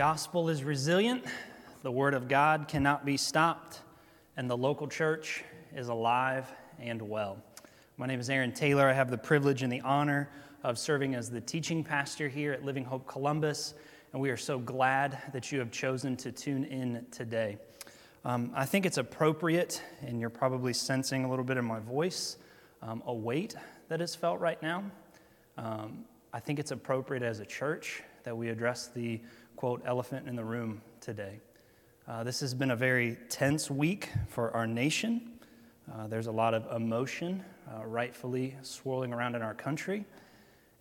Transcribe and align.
gospel 0.00 0.48
is 0.48 0.64
resilient, 0.64 1.22
the 1.82 1.92
word 1.92 2.14
of 2.14 2.26
God 2.26 2.68
cannot 2.68 3.04
be 3.04 3.18
stopped, 3.18 3.80
and 4.38 4.48
the 4.48 4.56
local 4.56 4.88
church 4.88 5.44
is 5.76 5.88
alive 5.88 6.50
and 6.78 7.02
well. 7.02 7.36
My 7.98 8.06
name 8.06 8.18
is 8.18 8.30
Aaron 8.30 8.50
Taylor. 8.50 8.88
I 8.88 8.94
have 8.94 9.10
the 9.10 9.18
privilege 9.18 9.62
and 9.62 9.70
the 9.70 9.82
honor 9.82 10.30
of 10.64 10.78
serving 10.78 11.14
as 11.14 11.28
the 11.28 11.42
teaching 11.42 11.84
pastor 11.84 12.28
here 12.28 12.50
at 12.50 12.64
Living 12.64 12.82
Hope 12.82 13.06
Columbus, 13.06 13.74
and 14.14 14.22
we 14.22 14.30
are 14.30 14.38
so 14.38 14.58
glad 14.58 15.18
that 15.34 15.52
you 15.52 15.58
have 15.58 15.70
chosen 15.70 16.16
to 16.16 16.32
tune 16.32 16.64
in 16.64 17.04
today. 17.10 17.58
Um, 18.24 18.52
I 18.54 18.64
think 18.64 18.86
it's 18.86 18.96
appropriate, 18.96 19.82
and 20.00 20.18
you're 20.18 20.30
probably 20.30 20.72
sensing 20.72 21.26
a 21.26 21.28
little 21.28 21.44
bit 21.44 21.58
in 21.58 21.64
my 21.66 21.80
voice, 21.80 22.38
um, 22.80 23.02
a 23.04 23.12
weight 23.12 23.54
that 23.88 24.00
is 24.00 24.14
felt 24.14 24.40
right 24.40 24.62
now. 24.62 24.82
Um, 25.58 26.06
I 26.32 26.40
think 26.40 26.58
it's 26.58 26.70
appropriate 26.70 27.22
as 27.22 27.40
a 27.40 27.44
church 27.44 28.02
that 28.24 28.34
we 28.34 28.48
address 28.48 28.86
the 28.86 29.20
quote 29.60 29.82
elephant 29.84 30.26
in 30.26 30.34
the 30.34 30.42
room 30.42 30.80
today. 31.02 31.38
Uh, 32.08 32.24
this 32.24 32.40
has 32.40 32.54
been 32.54 32.70
a 32.70 32.76
very 32.76 33.18
tense 33.28 33.70
week 33.70 34.08
for 34.26 34.50
our 34.56 34.66
nation. 34.66 35.32
Uh, 35.92 36.06
there's 36.06 36.28
a 36.28 36.32
lot 36.32 36.54
of 36.54 36.66
emotion 36.74 37.44
uh, 37.70 37.84
rightfully 37.84 38.56
swirling 38.62 39.12
around 39.12 39.34
in 39.34 39.42
our 39.42 39.52
country, 39.52 40.06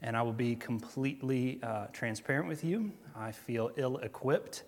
and 0.02 0.16
I 0.16 0.22
will 0.22 0.32
be 0.32 0.56
completely 0.56 1.60
uh, 1.62 1.88
transparent 1.92 2.48
with 2.48 2.64
you. 2.64 2.90
I 3.18 3.34
feel 3.34 3.70
ill 3.76 3.98
equipped 3.98 4.64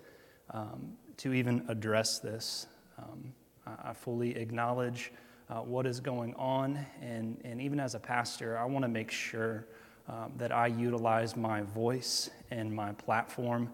um, 0.49 0.91
to 1.15 1.31
even 1.31 1.63
address 1.69 2.19
this. 2.19 2.67
Um, 2.97 3.31
I 3.65 3.93
fully 3.93 4.35
acknowledge 4.35 5.13
uh, 5.49 5.59
what 5.59 5.85
is 5.85 6.01
going 6.01 6.33
on, 6.35 6.85
and, 7.01 7.39
and 7.45 7.61
even 7.61 7.79
as 7.79 7.95
a 7.95 7.99
pastor, 7.99 8.57
I 8.57 8.65
want 8.65 8.83
to 8.83 8.89
make 8.89 9.09
sure 9.09 9.67
um, 10.09 10.33
that 10.35 10.51
I 10.51 10.67
utilize 10.67 11.37
my 11.37 11.61
voice 11.61 12.29
and 12.49 12.75
my 12.75 12.91
platform 12.91 13.69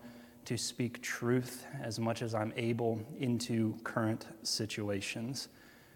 to 0.48 0.58
speak 0.58 1.02
truth 1.02 1.66
as 1.84 2.00
much 2.00 2.22
as 2.22 2.34
I'm 2.34 2.53
able 2.56 3.02
into 3.20 3.76
current 3.84 4.28
situations. 4.44 5.50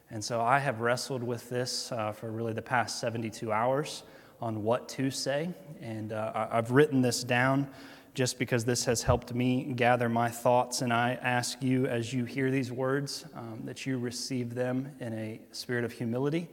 And 0.10 0.22
so 0.22 0.42
I 0.42 0.60
have 0.60 0.82
wrestled 0.82 1.24
with 1.24 1.50
this 1.50 1.90
uh, 1.94 2.12
for 2.12 2.30
really 2.30 2.52
the 2.52 2.62
past 2.62 3.00
72 3.00 3.50
hours 3.50 4.04
on 4.42 4.62
what 4.62 4.90
to 4.90 5.10
say. 5.10 5.54
And 5.82 6.12
uh, 6.12 6.50
I've 6.52 6.72
written 6.72 7.02
this 7.02 7.24
down 7.24 7.66
just 8.14 8.38
because 8.38 8.66
this 8.66 8.84
has 8.84 9.02
helped 9.02 9.34
me 9.34 9.72
gather 9.74 10.10
my 10.10 10.28
thoughts. 10.28 10.82
And 10.82 10.92
I 10.92 11.18
ask 11.22 11.64
you, 11.64 11.86
as 11.86 12.12
you 12.12 12.26
hear 12.26 12.52
these 12.52 12.74
words, 12.74 13.24
um, 13.34 13.62
that 13.64 13.86
you 13.86 14.00
receive 14.00 14.54
them 14.54 14.92
in 15.00 15.14
a 15.14 15.40
spirit 15.54 15.86
of 15.86 15.94
humility 15.94 16.50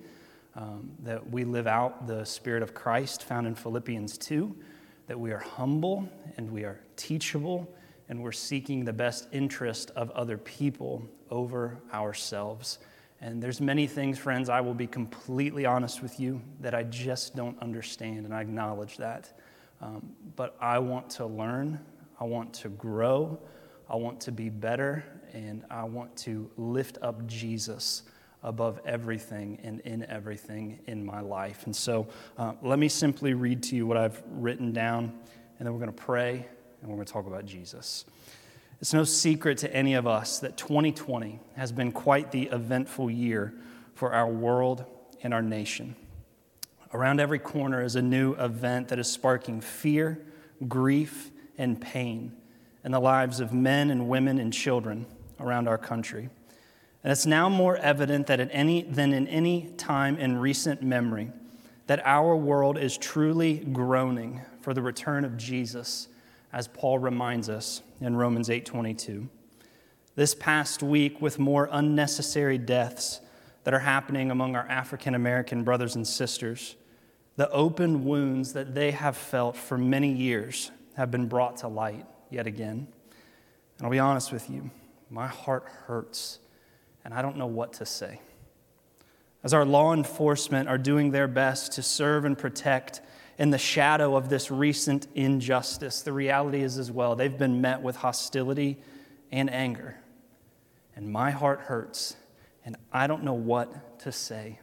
um, 0.55 0.89
that 1.03 1.29
we 1.29 1.43
live 1.43 1.67
out 1.67 2.07
the 2.07 2.25
Spirit 2.25 2.63
of 2.63 2.75
Christ 2.75 3.25
found 3.25 3.49
in 3.49 3.57
Philippians 3.57 4.19
2, 4.19 4.55
that 5.09 5.19
we 5.19 5.33
are 5.33 5.39
humble 5.39 6.09
and 6.37 6.53
we 6.53 6.63
are 6.63 6.79
teachable 6.95 7.69
and 8.09 8.23
we're 8.23 8.33
seeking 8.33 8.85
the 8.85 8.93
best 8.93 9.29
interest 9.33 9.91
of 9.97 10.11
other 10.13 10.39
people 10.39 11.09
over 11.31 11.79
ourselves. 11.93 12.79
And 13.21 13.43
there's 13.43 13.61
many 13.61 13.87
things, 13.87 14.19
friends, 14.19 14.49
I 14.49 14.61
will 14.61 14.75
be 14.75 14.87
completely 14.87 15.67
honest 15.67 16.03
with 16.03 16.21
you, 16.21 16.41
that 16.61 16.75
I 16.75 16.85
just 16.85 17.35
don't 17.35 17.61
understand, 17.61 18.25
and 18.25 18.35
I 18.35 18.41
acknowledge 18.41 18.97
that. 18.99 19.39
Um, 19.81 20.11
but 20.37 20.57
I 20.61 20.79
want 20.79 21.11
to 21.11 21.27
learn, 21.27 21.81
I 22.21 22.25
want 22.25 22.53
to 22.55 22.69
grow, 22.69 23.39
I 23.89 23.97
want 23.97 24.21
to 24.23 24.33
be 24.33 24.49
better, 24.49 25.05
and 25.33 25.65
I 25.71 25.85
want 25.85 26.17
to 26.19 26.51
lift 26.57 26.99
up 27.03 27.27
Jesus 27.27 28.05
above 28.45 28.81
everything 28.85 29.59
and 29.65 29.81
in 29.81 30.05
everything 30.05 30.79
in 30.87 31.05
my 31.05 31.21
life. 31.21 31.67
And 31.67 31.75
so 31.75 32.07
uh, 32.37 32.53
let 32.63 32.79
me 32.79 32.89
simply 32.89 33.35
read 33.35 33.63
to 33.65 33.77
you 33.77 33.87
what 33.87 33.97
I've 33.97 34.23
written 34.31 34.73
down, 34.73 35.13
and 35.59 35.67
then 35.67 35.73
we're 35.73 35.81
going 35.81 35.93
to 35.93 36.03
pray 36.05 36.47
and 36.81 36.91
we're 36.91 36.97
going 36.97 37.07
to 37.07 37.13
talk 37.13 37.27
about 37.27 37.45
Jesus. 37.47 38.05
It's 38.81 38.95
no 38.95 39.05
secret 39.05 39.59
to 39.59 39.75
any 39.75 39.95
of 39.95 40.07
us 40.07 40.39
that 40.39 40.57
2020 40.57 41.41
has 41.57 41.73
been 41.73 41.91
quite 41.91 42.31
the 42.31 42.45
eventful 42.45 43.11
year 43.11 43.53
for 43.95 44.13
our 44.13 44.29
world 44.29 44.85
and 45.23 45.35
our 45.35 45.43
nation. 45.43 45.97
Around 46.95 47.21
every 47.21 47.39
corner 47.39 47.83
is 47.83 47.97
a 47.97 48.03
new 48.03 48.35
event 48.35 48.89
that 48.89 48.99
is 48.99 49.11
sparking 49.11 49.61
fear, 49.61 50.25
grief, 50.69 51.31
and 51.59 51.81
pain 51.81 52.33
in 52.85 52.93
the 52.93 53.01
lives 53.01 53.41
of 53.41 53.53
men 53.53 53.91
and 53.91 54.09
women 54.09 54.39
and 54.39 54.53
children 54.53 55.07
around 55.41 55.69
our 55.69 55.77
country. 55.77 56.31
And 57.03 57.13
it's 57.13 57.27
now 57.27 57.49
more 57.49 57.77
evident 57.77 58.29
that 58.29 58.41
at 58.41 58.49
any, 58.53 58.83
than 58.83 59.13
in 59.13 59.27
any 59.29 59.71
time 59.77 60.17
in 60.17 60.39
recent 60.39 60.83
memory 60.83 61.33
that 61.89 62.01
our 62.05 62.37
world 62.37 62.79
is 62.79 62.97
truly 62.97 63.57
groaning 63.57 64.43
for 64.61 64.75
the 64.75 64.83
return 64.83 65.25
of 65.25 65.37
Jesus, 65.37 66.09
as 66.53 66.69
Paul 66.69 66.99
reminds 66.99 67.49
us 67.49 67.83
in 68.01 68.17
Romans 68.17 68.49
8:22. 68.49 69.29
This 70.15 70.35
past 70.35 70.83
week, 70.83 71.21
with 71.21 71.39
more 71.39 71.69
unnecessary 71.71 72.59
deaths 72.59 73.21
that 73.65 73.75
are 73.75 73.81
happening 73.81 74.31
among 74.31 74.57
our 74.57 74.67
African 74.69 75.15
American 75.15 75.63
brothers 75.63 75.95
and 75.95 76.07
sisters, 76.07 76.77
the 77.37 77.51
open 77.51 78.05
wounds 78.05 78.53
that 78.55 78.75
they 78.75 78.91
have 78.91 79.17
felt 79.17 79.57
for 79.57 79.79
many 79.79 80.13
years 80.13 80.71
have 80.97 81.11
been 81.11 81.29
brought 81.29 81.59
to 81.59 81.69
light 81.69 82.05
yet 82.31 82.47
again. 82.47 82.89
And 83.77 83.85
I'll 83.85 83.91
be 83.91 84.01
honest 84.01 84.33
with 84.33 84.51
you, 84.51 84.71
my 85.11 85.29
heart 85.29 85.67
hurts 85.87 86.41
and 87.05 87.15
I 87.15 87.23
don't 87.23 87.37
know 87.37 87.47
what 87.47 87.73
to 87.75 87.87
say. 87.87 88.21
As 89.43 89.55
our 89.55 89.65
law 89.65 89.95
enforcement 89.95 90.69
are 90.69 90.77
doing 90.77 91.11
their 91.11 91.29
best 91.29 91.73
to 91.73 91.83
serve 91.83 92.25
and 92.25 92.37
protect 92.37 93.01
in 93.39 93.51
the 93.51 93.59
shadow 93.59 94.17
of 94.17 94.29
this 94.29 94.51
recent 94.51 95.07
injustice, 95.15 96.03
the 96.03 96.13
reality 96.13 96.61
is 96.61 96.77
as 96.77 96.91
well, 96.91 97.15
they've 97.15 97.39
been 97.39 97.61
met 97.61 97.81
with 97.81 97.97
hostility 97.97 98.77
and 99.31 99.49
anger. 99.51 99.97
And 100.97 101.11
my 101.11 101.31
heart 101.31 101.61
hurts, 101.61 102.17
and 102.65 102.77
I 102.93 103.07
don't 103.07 103.23
know 103.23 103.35
what 103.35 104.01
to 104.01 104.11
say. 104.11 104.59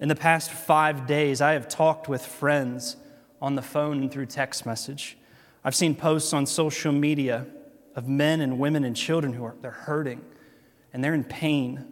In 0.00 0.08
the 0.08 0.16
past 0.16 0.50
five 0.50 1.06
days, 1.06 1.42
I 1.42 1.52
have 1.52 1.68
talked 1.68 2.08
with 2.08 2.24
friends 2.24 2.96
on 3.42 3.54
the 3.54 3.62
phone 3.62 3.98
and 4.00 4.10
through 4.10 4.26
text 4.26 4.64
message. 4.64 5.18
I've 5.62 5.74
seen 5.74 5.94
posts 5.94 6.32
on 6.32 6.46
social 6.46 6.92
media 6.92 7.46
of 7.94 8.08
men 8.08 8.40
and 8.40 8.58
women 8.58 8.84
and 8.84 8.96
children 8.96 9.34
who 9.34 9.44
are 9.44 9.54
they're 9.60 9.70
hurting 9.70 10.22
and 10.92 11.02
they're 11.02 11.14
in 11.14 11.24
pain 11.24 11.86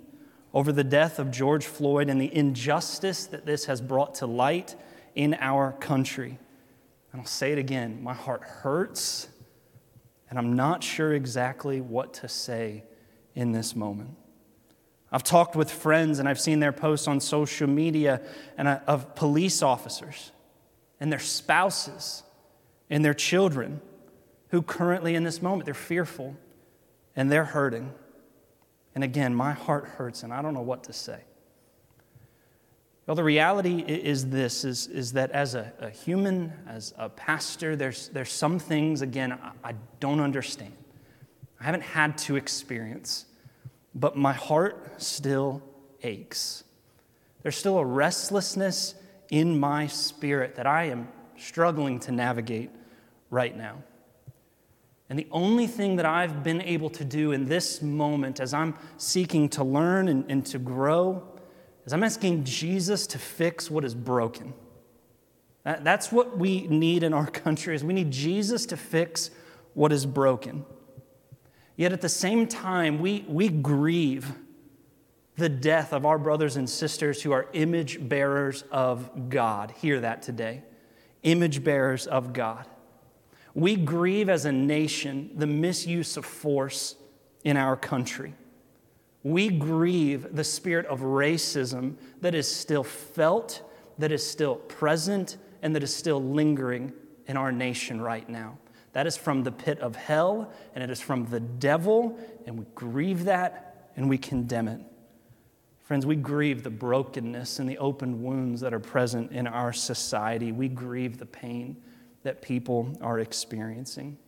over 0.54 0.70
the 0.70 0.84
death 0.84 1.18
of 1.18 1.30
George 1.30 1.66
Floyd 1.66 2.08
and 2.08 2.20
the 2.20 2.34
injustice 2.34 3.26
that 3.26 3.44
this 3.44 3.66
has 3.66 3.80
brought 3.80 4.14
to 4.16 4.26
light 4.26 4.76
in 5.14 5.34
our 5.34 5.72
country. 5.72 6.38
And 7.12 7.20
I'll 7.20 7.26
say 7.26 7.52
it 7.52 7.58
again 7.58 8.02
my 8.02 8.14
heart 8.14 8.42
hurts, 8.42 9.28
and 10.28 10.38
I'm 10.38 10.54
not 10.54 10.82
sure 10.82 11.12
exactly 11.14 11.80
what 11.80 12.14
to 12.14 12.28
say 12.28 12.84
in 13.34 13.52
this 13.52 13.76
moment. 13.76 14.16
I've 15.14 15.22
talked 15.22 15.54
with 15.54 15.70
friends 15.70 16.18
and 16.18 16.28
I've 16.28 16.40
seen 16.40 16.58
their 16.58 16.72
posts 16.72 17.06
on 17.06 17.20
social 17.20 17.68
media 17.68 18.20
and 18.58 18.66
uh, 18.66 18.80
of 18.88 19.14
police 19.14 19.62
officers 19.62 20.32
and 20.98 21.12
their 21.12 21.20
spouses 21.20 22.24
and 22.90 23.04
their 23.04 23.14
children 23.14 23.80
who 24.48 24.60
currently 24.60 25.14
in 25.14 25.22
this 25.22 25.40
moment 25.40 25.66
they're 25.66 25.74
fearful 25.74 26.36
and 27.14 27.30
they're 27.30 27.44
hurting. 27.44 27.92
And 28.96 29.04
again, 29.04 29.36
my 29.36 29.52
heart 29.52 29.86
hurts 29.86 30.24
and 30.24 30.32
I 30.32 30.42
don't 30.42 30.52
know 30.52 30.62
what 30.62 30.82
to 30.84 30.92
say. 30.92 31.20
Well, 33.06 33.14
the 33.14 33.24
reality 33.24 33.80
is 33.80 34.30
this 34.30 34.64
is, 34.64 34.86
is 34.86 35.12
that 35.12 35.30
as 35.32 35.54
a, 35.54 35.72
a 35.78 35.90
human, 35.90 36.52
as 36.66 36.94
a 36.96 37.10
pastor, 37.10 37.76
there's, 37.76 38.08
there's 38.08 38.32
some 38.32 38.58
things, 38.58 39.02
again, 39.02 39.32
I, 39.32 39.52
I 39.62 39.74
don't 40.00 40.20
understand. 40.20 40.72
I 41.60 41.64
haven't 41.64 41.82
had 41.82 42.16
to 42.18 42.36
experience, 42.36 43.26
but 43.94 44.16
my 44.16 44.32
heart 44.32 45.02
still 45.02 45.62
aches. 46.02 46.64
There's 47.42 47.56
still 47.56 47.78
a 47.78 47.84
restlessness 47.84 48.94
in 49.30 49.60
my 49.60 49.86
spirit 49.86 50.54
that 50.54 50.66
I 50.66 50.84
am 50.84 51.08
struggling 51.36 52.00
to 52.00 52.12
navigate 52.12 52.70
right 53.28 53.54
now. 53.54 53.82
And 55.10 55.18
the 55.18 55.26
only 55.30 55.66
thing 55.66 55.96
that 55.96 56.06
I've 56.06 56.42
been 56.42 56.62
able 56.62 56.88
to 56.90 57.04
do 57.04 57.32
in 57.32 57.44
this 57.44 57.82
moment 57.82 58.40
as 58.40 58.54
I'm 58.54 58.74
seeking 58.96 59.50
to 59.50 59.62
learn 59.62 60.08
and, 60.08 60.24
and 60.30 60.46
to 60.46 60.58
grow 60.58 61.33
is 61.86 61.92
I'm 61.92 62.02
asking 62.02 62.44
Jesus 62.44 63.06
to 63.08 63.18
fix 63.18 63.70
what 63.70 63.84
is 63.84 63.94
broken. 63.94 64.54
That's 65.64 66.12
what 66.12 66.36
we 66.36 66.66
need 66.66 67.02
in 67.02 67.14
our 67.14 67.26
country 67.30 67.74
is 67.74 67.82
we 67.84 67.94
need 67.94 68.10
Jesus 68.10 68.66
to 68.66 68.76
fix 68.76 69.30
what 69.74 69.92
is 69.92 70.06
broken. 70.06 70.64
Yet 71.76 71.92
at 71.92 72.00
the 72.00 72.08
same 72.08 72.46
time, 72.46 73.00
we, 73.00 73.24
we 73.26 73.48
grieve 73.48 74.32
the 75.36 75.48
death 75.48 75.92
of 75.92 76.06
our 76.06 76.18
brothers 76.18 76.56
and 76.56 76.70
sisters 76.70 77.22
who 77.22 77.32
are 77.32 77.48
image 77.52 78.08
bearers 78.08 78.62
of 78.70 79.28
God. 79.28 79.72
Hear 79.72 80.00
that 80.00 80.22
today. 80.22 80.62
Image 81.24 81.64
bearers 81.64 82.06
of 82.06 82.32
God. 82.32 82.66
We 83.54 83.76
grieve 83.76 84.28
as 84.28 84.44
a 84.44 84.52
nation 84.52 85.30
the 85.34 85.46
misuse 85.46 86.16
of 86.16 86.24
force 86.24 86.94
in 87.42 87.56
our 87.56 87.76
country. 87.76 88.34
We 89.24 89.48
grieve 89.48 90.36
the 90.36 90.44
spirit 90.44 90.84
of 90.86 91.00
racism 91.00 91.96
that 92.20 92.34
is 92.34 92.46
still 92.46 92.84
felt, 92.84 93.62
that 93.98 94.12
is 94.12 94.24
still 94.24 94.56
present, 94.56 95.38
and 95.62 95.74
that 95.74 95.82
is 95.82 95.94
still 95.94 96.22
lingering 96.22 96.92
in 97.26 97.38
our 97.38 97.50
nation 97.50 98.02
right 98.02 98.28
now. 98.28 98.58
That 98.92 99.06
is 99.06 99.16
from 99.16 99.42
the 99.42 99.50
pit 99.50 99.80
of 99.80 99.96
hell, 99.96 100.52
and 100.74 100.84
it 100.84 100.90
is 100.90 101.00
from 101.00 101.24
the 101.24 101.40
devil, 101.40 102.18
and 102.46 102.58
we 102.58 102.66
grieve 102.74 103.24
that 103.24 103.90
and 103.96 104.10
we 104.10 104.18
condemn 104.18 104.68
it. 104.68 104.80
Friends, 105.84 106.04
we 106.04 106.16
grieve 106.16 106.62
the 106.62 106.70
brokenness 106.70 107.58
and 107.58 107.68
the 107.68 107.78
open 107.78 108.22
wounds 108.22 108.60
that 108.60 108.74
are 108.74 108.80
present 108.80 109.32
in 109.32 109.46
our 109.46 109.72
society. 109.72 110.52
We 110.52 110.68
grieve 110.68 111.18
the 111.18 111.26
pain 111.26 111.76
that 112.24 112.42
people 112.42 112.96
are 113.00 113.18
experiencing. 113.18 114.18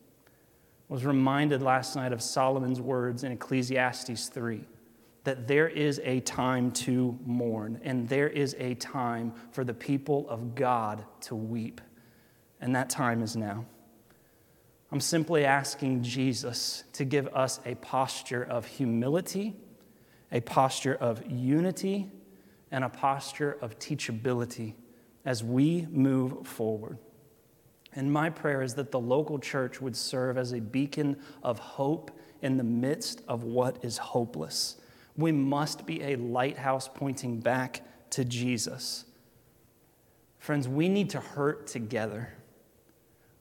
I 0.89 0.93
was 0.93 1.05
reminded 1.05 1.61
last 1.61 1.95
night 1.95 2.13
of 2.13 2.21
Solomon's 2.21 2.81
words 2.81 3.23
in 3.23 3.31
Ecclesiastes 3.31 4.29
3 4.29 4.65
that 5.27 5.45
there 5.45 5.67
is 5.67 5.99
a 6.05 6.21
time 6.21 6.71
to 6.71 7.19
mourn, 7.25 7.81
and 7.83 8.07
there 8.07 8.29
is 8.29 8.55
a 8.59 8.75
time 8.75 9.33
for 9.51 9.65
the 9.65 9.73
people 9.73 10.25
of 10.29 10.55
God 10.55 11.03
to 11.19 11.35
weep. 11.35 11.81
And 12.61 12.73
that 12.77 12.89
time 12.89 13.21
is 13.21 13.35
now. 13.35 13.65
I'm 14.89 15.01
simply 15.01 15.43
asking 15.43 16.03
Jesus 16.03 16.85
to 16.93 17.03
give 17.03 17.27
us 17.35 17.59
a 17.65 17.75
posture 17.75 18.41
of 18.41 18.65
humility, 18.65 19.53
a 20.31 20.39
posture 20.39 20.95
of 20.95 21.21
unity, 21.29 22.09
and 22.71 22.85
a 22.85 22.89
posture 22.89 23.57
of 23.59 23.77
teachability 23.79 24.75
as 25.25 25.43
we 25.43 25.87
move 25.91 26.47
forward. 26.47 26.99
And 27.91 28.13
my 28.13 28.29
prayer 28.29 28.61
is 28.61 28.75
that 28.75 28.91
the 28.91 28.99
local 29.01 29.39
church 29.39 29.81
would 29.81 29.97
serve 29.97 30.37
as 30.37 30.53
a 30.53 30.61
beacon 30.61 31.17
of 31.43 31.59
hope 31.59 32.17
in 32.41 32.55
the 32.55 32.63
midst 32.63 33.23
of 33.27 33.43
what 33.43 33.83
is 33.83 33.97
hopeless. 33.97 34.77
We 35.17 35.31
must 35.31 35.85
be 35.85 36.01
a 36.03 36.15
lighthouse 36.15 36.87
pointing 36.93 37.39
back 37.39 37.81
to 38.11 38.23
Jesus. 38.23 39.05
Friends, 40.37 40.67
we 40.67 40.87
need 40.87 41.09
to 41.09 41.19
hurt 41.19 41.67
together. 41.67 42.33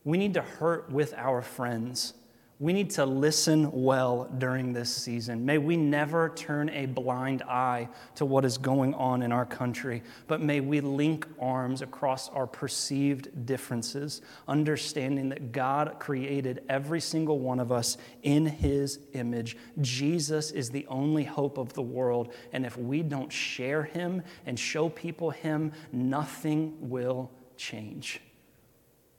We 0.05 0.19
need 0.19 0.35
to 0.35 0.43
hurt 0.43 0.91
with 0.91 1.15
our 1.15 1.43
friends. 1.43 2.15
We 2.59 2.73
need 2.73 2.89
to 2.93 3.05
listen 3.05 3.71
well 3.71 4.31
during 4.39 4.73
this 4.73 4.89
season. 4.89 5.45
May 5.45 5.59
we 5.59 5.77
never 5.77 6.31
turn 6.31 6.71
a 6.71 6.87
blind 6.87 7.43
eye 7.43 7.91
to 8.15 8.25
what 8.25 8.47
is 8.47 8.57
going 8.57 8.95
on 8.95 9.21
in 9.23 9.31
our 9.31 9.45
country, 9.45 10.03
but 10.27 10.41
may 10.41 10.61
we 10.61 10.81
link 10.81 11.27
arms 11.39 11.83
across 11.83 12.31
our 12.31 12.47
perceived 12.47 13.45
differences, 13.45 14.23
understanding 14.49 15.29
that 15.29 15.53
God 15.53 15.97
created 15.99 16.63
every 16.67 16.99
single 16.99 17.41
one 17.41 17.61
of 17.61 17.71
us 17.71 17.99
in 18.23 18.47
His 18.47 19.01
image. 19.13 19.59
Jesus 19.83 20.51
is 20.51 20.71
the 20.71 20.87
only 20.87 21.25
hope 21.25 21.59
of 21.59 21.75
the 21.75 21.83
world, 21.83 22.33
and 22.55 22.65
if 22.65 22.79
we 22.79 23.03
don't 23.03 23.31
share 23.31 23.83
Him 23.83 24.23
and 24.47 24.59
show 24.59 24.89
people 24.89 25.31
Him, 25.31 25.73
nothing 25.93 26.75
will 26.81 27.31
change. 27.59 28.23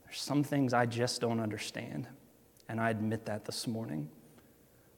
There's 0.06 0.20
some 0.20 0.44
things 0.44 0.74
I 0.74 0.88
just 0.88 1.22
don't 1.22 1.40
understand, 1.40 2.08
and 2.70 2.80
I 2.80 2.90
admit 2.90 3.26
that 3.26 3.46
this 3.46 3.68
morning. 3.68 4.10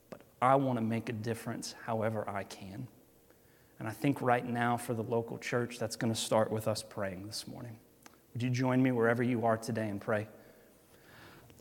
But 0.10 0.22
I 0.42 0.56
want 0.56 0.78
to 0.78 0.84
make 0.84 1.10
a 1.10 1.14
difference 1.14 1.76
however 1.86 2.28
I 2.30 2.44
can. 2.44 2.88
And 3.80 3.88
I 3.88 3.92
think 3.92 4.22
right 4.22 4.46
now 4.48 4.78
for 4.78 4.94
the 4.94 5.04
local 5.04 5.38
church, 5.38 5.80
that's 5.80 5.96
going 5.96 6.14
to 6.14 6.20
start 6.20 6.52
with 6.52 6.68
us 6.68 6.84
praying 6.84 7.26
this 7.28 7.48
morning. 7.48 7.78
Would 8.34 8.44
you 8.44 8.50
join 8.50 8.84
me 8.84 8.92
wherever 8.92 9.24
you 9.24 9.46
are 9.46 9.58
today 9.58 9.88
and 9.88 10.02
pray? 10.02 10.28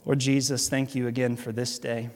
Lord 0.04 0.18
Jesus, 0.18 0.68
thank 0.68 0.94
you 0.94 1.06
again 1.06 1.36
for 1.36 1.52
this 1.52 1.78
day. 1.78 2.10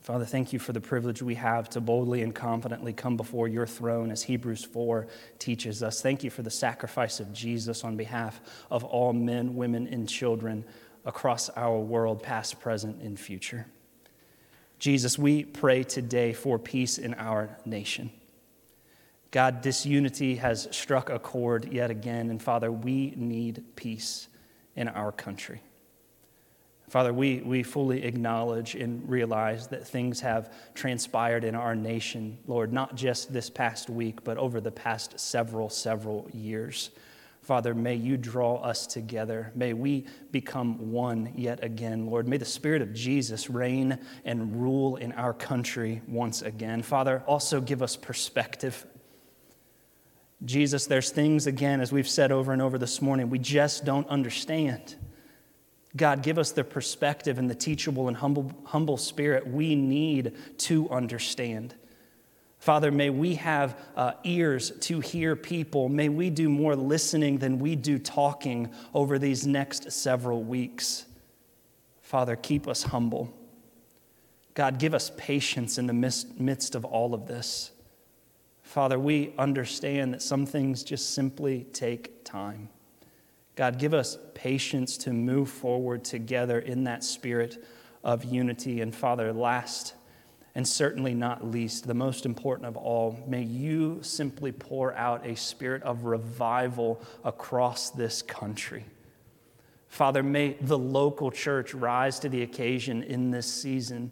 Father, 0.00 0.24
thank 0.24 0.52
you 0.52 0.58
for 0.58 0.72
the 0.72 0.80
privilege 0.80 1.22
we 1.22 1.36
have 1.36 1.70
to 1.70 1.80
boldly 1.80 2.22
and 2.22 2.34
confidently 2.34 2.92
come 2.92 3.16
before 3.16 3.46
your 3.46 3.66
throne 3.66 4.10
as 4.10 4.22
Hebrews 4.24 4.64
4 4.64 5.06
teaches 5.38 5.82
us. 5.82 6.00
Thank 6.00 6.24
you 6.24 6.30
for 6.30 6.42
the 6.42 6.50
sacrifice 6.50 7.20
of 7.20 7.32
Jesus 7.32 7.84
on 7.84 7.96
behalf 7.96 8.40
of 8.70 8.84
all 8.84 9.12
men, 9.12 9.54
women, 9.54 9.86
and 9.86 10.08
children 10.08 10.64
across 11.06 11.48
our 11.50 11.78
world, 11.78 12.22
past, 12.22 12.60
present, 12.60 13.00
and 13.00 13.18
future. 13.18 13.66
Jesus, 14.78 15.18
we 15.18 15.44
pray 15.44 15.84
today 15.84 16.34
for 16.34 16.58
peace 16.58 16.98
in 16.98 17.14
our 17.14 17.56
nation. 17.64 18.10
God, 19.30 19.62
disunity 19.62 20.36
has 20.36 20.68
struck 20.70 21.08
a 21.08 21.18
chord 21.18 21.72
yet 21.72 21.90
again, 21.90 22.28
and 22.28 22.42
Father, 22.42 22.70
we 22.70 23.14
need 23.16 23.64
peace 23.76 24.28
in 24.74 24.88
our 24.88 25.12
country. 25.12 25.62
Father, 26.88 27.12
we, 27.12 27.38
we 27.38 27.62
fully 27.62 28.04
acknowledge 28.04 28.74
and 28.76 29.08
realize 29.08 29.66
that 29.68 29.86
things 29.86 30.20
have 30.20 30.52
transpired 30.74 31.42
in 31.42 31.54
our 31.54 31.74
nation, 31.74 32.38
Lord, 32.46 32.72
not 32.72 32.94
just 32.94 33.32
this 33.32 33.50
past 33.50 33.90
week, 33.90 34.22
but 34.22 34.38
over 34.38 34.60
the 34.60 34.70
past 34.70 35.18
several, 35.18 35.68
several 35.68 36.28
years. 36.32 36.90
Father, 37.46 37.76
may 37.76 37.94
you 37.94 38.16
draw 38.16 38.56
us 38.56 38.88
together. 38.88 39.52
May 39.54 39.72
we 39.72 40.06
become 40.32 40.90
one 40.90 41.32
yet 41.36 41.62
again, 41.62 42.06
Lord. 42.06 42.26
May 42.26 42.38
the 42.38 42.44
Spirit 42.44 42.82
of 42.82 42.92
Jesus 42.92 43.48
reign 43.48 44.00
and 44.24 44.60
rule 44.60 44.96
in 44.96 45.12
our 45.12 45.32
country 45.32 46.02
once 46.08 46.42
again. 46.42 46.82
Father, 46.82 47.22
also 47.24 47.60
give 47.60 47.82
us 47.82 47.94
perspective. 47.94 48.84
Jesus, 50.44 50.86
there's 50.86 51.10
things, 51.10 51.46
again, 51.46 51.80
as 51.80 51.92
we've 51.92 52.08
said 52.08 52.32
over 52.32 52.52
and 52.52 52.60
over 52.60 52.78
this 52.78 53.00
morning, 53.00 53.30
we 53.30 53.38
just 53.38 53.84
don't 53.84 54.08
understand. 54.08 54.96
God, 55.94 56.24
give 56.24 56.38
us 56.38 56.50
the 56.50 56.64
perspective 56.64 57.38
and 57.38 57.48
the 57.48 57.54
teachable 57.54 58.08
and 58.08 58.16
humble, 58.16 58.52
humble 58.64 58.96
spirit 58.96 59.46
we 59.46 59.76
need 59.76 60.32
to 60.58 60.90
understand. 60.90 61.76
Father, 62.66 62.90
may 62.90 63.10
we 63.10 63.36
have 63.36 63.78
uh, 63.94 64.14
ears 64.24 64.72
to 64.80 64.98
hear 64.98 65.36
people. 65.36 65.88
May 65.88 66.08
we 66.08 66.30
do 66.30 66.48
more 66.48 66.74
listening 66.74 67.38
than 67.38 67.60
we 67.60 67.76
do 67.76 67.96
talking 67.96 68.74
over 68.92 69.20
these 69.20 69.46
next 69.46 69.92
several 69.92 70.42
weeks. 70.42 71.04
Father, 72.02 72.34
keep 72.34 72.66
us 72.66 72.82
humble. 72.82 73.32
God, 74.54 74.80
give 74.80 74.94
us 74.94 75.12
patience 75.16 75.78
in 75.78 75.86
the 75.86 75.92
midst 75.92 76.74
of 76.74 76.84
all 76.84 77.14
of 77.14 77.28
this. 77.28 77.70
Father, 78.64 78.98
we 78.98 79.32
understand 79.38 80.12
that 80.14 80.20
some 80.20 80.44
things 80.44 80.82
just 80.82 81.14
simply 81.14 81.68
take 81.72 82.24
time. 82.24 82.68
God, 83.54 83.78
give 83.78 83.94
us 83.94 84.18
patience 84.34 84.96
to 84.96 85.12
move 85.12 85.50
forward 85.50 86.02
together 86.02 86.58
in 86.58 86.82
that 86.82 87.04
spirit 87.04 87.64
of 88.02 88.24
unity. 88.24 88.80
And 88.80 88.92
Father, 88.92 89.32
last 89.32 89.94
and 90.56 90.66
certainly 90.66 91.12
not 91.12 91.46
least, 91.46 91.86
the 91.86 91.92
most 91.92 92.24
important 92.24 92.66
of 92.66 92.78
all, 92.78 93.22
may 93.28 93.42
you 93.42 93.98
simply 94.00 94.50
pour 94.50 94.94
out 94.94 95.26
a 95.26 95.36
spirit 95.36 95.82
of 95.82 96.04
revival 96.04 96.98
across 97.24 97.90
this 97.90 98.22
country. 98.22 98.86
Father, 99.88 100.22
may 100.22 100.56
the 100.62 100.78
local 100.78 101.30
church 101.30 101.74
rise 101.74 102.18
to 102.20 102.30
the 102.30 102.40
occasion 102.40 103.02
in 103.02 103.30
this 103.30 103.46
season. 103.46 104.10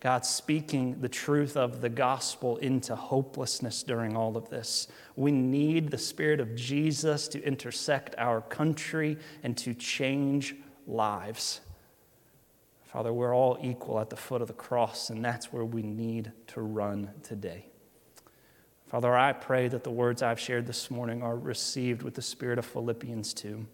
God, 0.00 0.24
speaking 0.24 1.02
the 1.02 1.08
truth 1.08 1.54
of 1.54 1.82
the 1.82 1.90
gospel 1.90 2.56
into 2.56 2.96
hopelessness 2.96 3.82
during 3.82 4.16
all 4.16 4.38
of 4.38 4.48
this. 4.48 4.88
We 5.16 5.32
need 5.32 5.90
the 5.90 5.98
Spirit 5.98 6.40
of 6.40 6.54
Jesus 6.54 7.28
to 7.28 7.44
intersect 7.44 8.14
our 8.16 8.40
country 8.40 9.18
and 9.42 9.54
to 9.58 9.74
change 9.74 10.56
lives. 10.86 11.60
Father, 12.94 13.12
we're 13.12 13.34
all 13.34 13.58
equal 13.60 13.98
at 13.98 14.08
the 14.08 14.14
foot 14.14 14.40
of 14.40 14.46
the 14.46 14.54
cross, 14.54 15.10
and 15.10 15.24
that's 15.24 15.52
where 15.52 15.64
we 15.64 15.82
need 15.82 16.30
to 16.46 16.60
run 16.60 17.10
today. 17.24 17.66
Father, 18.86 19.16
I 19.16 19.32
pray 19.32 19.66
that 19.66 19.82
the 19.82 19.90
words 19.90 20.22
I've 20.22 20.38
shared 20.38 20.68
this 20.68 20.92
morning 20.92 21.20
are 21.20 21.36
received 21.36 22.04
with 22.04 22.14
the 22.14 22.22
spirit 22.22 22.56
of 22.56 22.64
Philippians 22.64 23.34
2. 23.34 23.66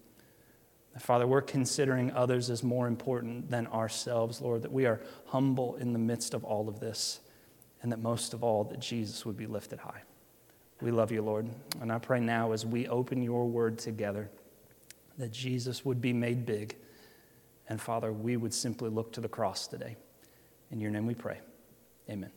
Father, 1.00 1.26
we're 1.26 1.42
considering 1.42 2.10
others 2.12 2.48
as 2.48 2.62
more 2.62 2.86
important 2.86 3.50
than 3.50 3.66
ourselves, 3.66 4.40
Lord, 4.40 4.62
that 4.62 4.72
we 4.72 4.86
are 4.86 5.02
humble 5.26 5.76
in 5.76 5.92
the 5.92 5.98
midst 5.98 6.32
of 6.32 6.42
all 6.42 6.66
of 6.66 6.80
this, 6.80 7.20
and 7.82 7.92
that 7.92 8.00
most 8.00 8.32
of 8.32 8.42
all, 8.42 8.64
that 8.64 8.80
Jesus 8.80 9.26
would 9.26 9.36
be 9.36 9.46
lifted 9.46 9.80
high. 9.80 10.00
We 10.80 10.92
love 10.92 11.12
you, 11.12 11.20
Lord. 11.20 11.46
And 11.82 11.92
I 11.92 11.98
pray 11.98 12.20
now 12.20 12.52
as 12.52 12.64
we 12.64 12.88
open 12.88 13.22
your 13.22 13.46
word 13.46 13.76
together 13.78 14.30
that 15.18 15.30
Jesus 15.30 15.84
would 15.84 16.00
be 16.00 16.14
made 16.14 16.46
big. 16.46 16.74
And 17.70 17.80
Father, 17.80 18.12
we 18.12 18.36
would 18.36 18.52
simply 18.52 18.90
look 18.90 19.12
to 19.12 19.20
the 19.20 19.28
cross 19.28 19.68
today. 19.68 19.96
In 20.72 20.80
your 20.80 20.90
name 20.90 21.06
we 21.06 21.14
pray. 21.14 21.38
Amen. 22.10 22.32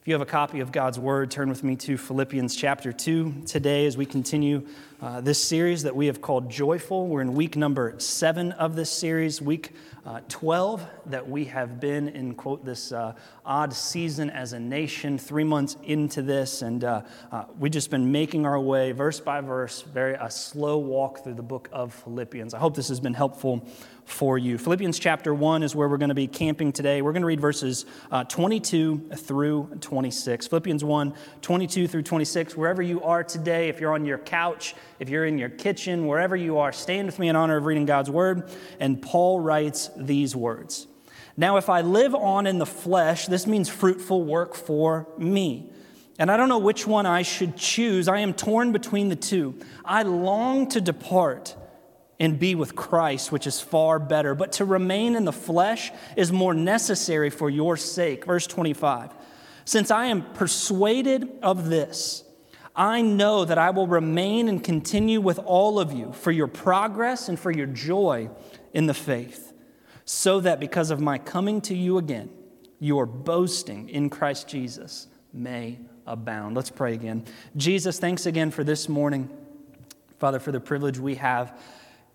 If 0.00 0.06
you 0.06 0.14
have 0.14 0.22
a 0.22 0.24
copy 0.24 0.60
of 0.60 0.70
God's 0.70 1.00
Word, 1.00 1.32
turn 1.32 1.48
with 1.48 1.64
me 1.64 1.74
to 1.74 1.98
Philippians 1.98 2.54
chapter 2.54 2.92
2 2.92 3.42
today 3.44 3.86
as 3.86 3.96
we 3.96 4.06
continue 4.06 4.64
uh, 5.02 5.20
this 5.20 5.42
series 5.42 5.82
that 5.82 5.96
we 5.96 6.06
have 6.06 6.20
called 6.20 6.48
Joyful. 6.48 7.08
We're 7.08 7.22
in 7.22 7.34
week 7.34 7.56
number 7.56 7.96
seven 7.98 8.52
of 8.52 8.76
this 8.76 8.88
series, 8.88 9.42
week 9.42 9.72
uh, 10.06 10.20
12 10.28 10.86
that 11.06 11.28
we 11.28 11.46
have 11.46 11.80
been 11.80 12.08
in, 12.10 12.34
quote, 12.34 12.64
this 12.64 12.92
uh, 12.92 13.14
odd 13.44 13.72
season 13.72 14.30
as 14.30 14.52
a 14.52 14.60
nation, 14.60 15.18
three 15.18 15.42
months 15.42 15.76
into 15.82 16.22
this. 16.22 16.62
And 16.62 16.84
uh, 16.84 17.02
uh, 17.32 17.46
we've 17.58 17.72
just 17.72 17.90
been 17.90 18.12
making 18.12 18.46
our 18.46 18.60
way 18.60 18.92
verse 18.92 19.18
by 19.18 19.40
verse, 19.40 19.82
very 19.82 20.14
a 20.14 20.30
slow 20.30 20.78
walk 20.78 21.24
through 21.24 21.34
the 21.34 21.42
book 21.42 21.68
of 21.72 21.92
Philippians. 21.92 22.54
I 22.54 22.60
hope 22.60 22.76
this 22.76 22.88
has 22.88 23.00
been 23.00 23.14
helpful 23.14 23.68
for 24.06 24.38
you. 24.38 24.56
Philippians 24.56 24.98
chapter 24.98 25.34
1 25.34 25.62
is 25.62 25.74
where 25.74 25.88
we're 25.88 25.96
going 25.98 26.08
to 26.08 26.14
be 26.14 26.28
camping 26.28 26.72
today. 26.72 27.02
We're 27.02 27.12
going 27.12 27.22
to 27.22 27.26
read 27.26 27.40
verses 27.40 27.84
uh, 28.10 28.24
22 28.24 29.10
through 29.16 29.68
26. 29.80 30.46
Philippians 30.46 30.84
1, 30.84 31.14
22 31.42 31.88
through 31.88 32.02
26. 32.02 32.56
Wherever 32.56 32.82
you 32.82 33.02
are 33.02 33.24
today, 33.24 33.68
if 33.68 33.80
you're 33.80 33.92
on 33.92 34.04
your 34.04 34.18
couch, 34.18 34.74
if 35.00 35.08
you're 35.08 35.26
in 35.26 35.38
your 35.38 35.48
kitchen, 35.48 36.06
wherever 36.06 36.36
you 36.36 36.58
are, 36.58 36.72
stand 36.72 37.06
with 37.06 37.18
me 37.18 37.28
in 37.28 37.36
honor 37.36 37.56
of 37.56 37.66
reading 37.66 37.84
God's 37.84 38.08
word. 38.08 38.48
And 38.78 39.02
Paul 39.02 39.40
writes 39.40 39.90
these 39.96 40.36
words 40.36 40.86
Now, 41.36 41.56
if 41.56 41.68
I 41.68 41.80
live 41.80 42.14
on 42.14 42.46
in 42.46 42.58
the 42.58 42.66
flesh, 42.66 43.26
this 43.26 43.46
means 43.46 43.68
fruitful 43.68 44.24
work 44.24 44.54
for 44.54 45.08
me. 45.18 45.72
And 46.18 46.30
I 46.30 46.36
don't 46.36 46.48
know 46.48 46.58
which 46.58 46.86
one 46.86 47.04
I 47.04 47.22
should 47.22 47.56
choose. 47.56 48.08
I 48.08 48.20
am 48.20 48.32
torn 48.32 48.72
between 48.72 49.08
the 49.08 49.16
two. 49.16 49.58
I 49.84 50.02
long 50.02 50.68
to 50.70 50.80
depart 50.80 51.56
and 52.18 52.38
be 52.38 52.54
with 52.54 52.74
Christ, 52.74 53.30
which 53.30 53.46
is 53.46 53.60
far 53.60 53.98
better, 53.98 54.34
but 54.34 54.52
to 54.52 54.64
remain 54.64 55.16
in 55.16 55.24
the 55.24 55.32
flesh 55.32 55.92
is 56.16 56.32
more 56.32 56.54
necessary 56.54 57.30
for 57.30 57.50
your 57.50 57.76
sake. 57.76 58.24
Verse 58.24 58.46
25. 58.46 59.12
Since 59.64 59.90
I 59.90 60.06
am 60.06 60.22
persuaded 60.32 61.28
of 61.42 61.68
this, 61.68 62.24
I 62.74 63.02
know 63.02 63.44
that 63.44 63.58
I 63.58 63.70
will 63.70 63.86
remain 63.86 64.48
and 64.48 64.62
continue 64.62 65.20
with 65.20 65.38
all 65.40 65.78
of 65.80 65.92
you 65.92 66.12
for 66.12 66.30
your 66.30 66.46
progress 66.46 67.28
and 67.28 67.38
for 67.38 67.50
your 67.50 67.66
joy 67.66 68.30
in 68.72 68.86
the 68.86 68.94
faith, 68.94 69.52
so 70.04 70.40
that 70.40 70.60
because 70.60 70.90
of 70.90 71.00
my 71.00 71.18
coming 71.18 71.60
to 71.62 71.74
you 71.74 71.98
again, 71.98 72.30
your 72.78 73.06
boasting 73.06 73.88
in 73.88 74.10
Christ 74.10 74.46
Jesus 74.48 75.08
may 75.32 75.78
abound. 76.06 76.54
Let's 76.54 76.70
pray 76.70 76.94
again. 76.94 77.24
Jesus, 77.56 77.98
thanks 77.98 78.26
again 78.26 78.50
for 78.50 78.62
this 78.62 78.88
morning. 78.88 79.30
Father, 80.18 80.38
for 80.38 80.52
the 80.52 80.60
privilege 80.60 80.98
we 80.98 81.16
have 81.16 81.58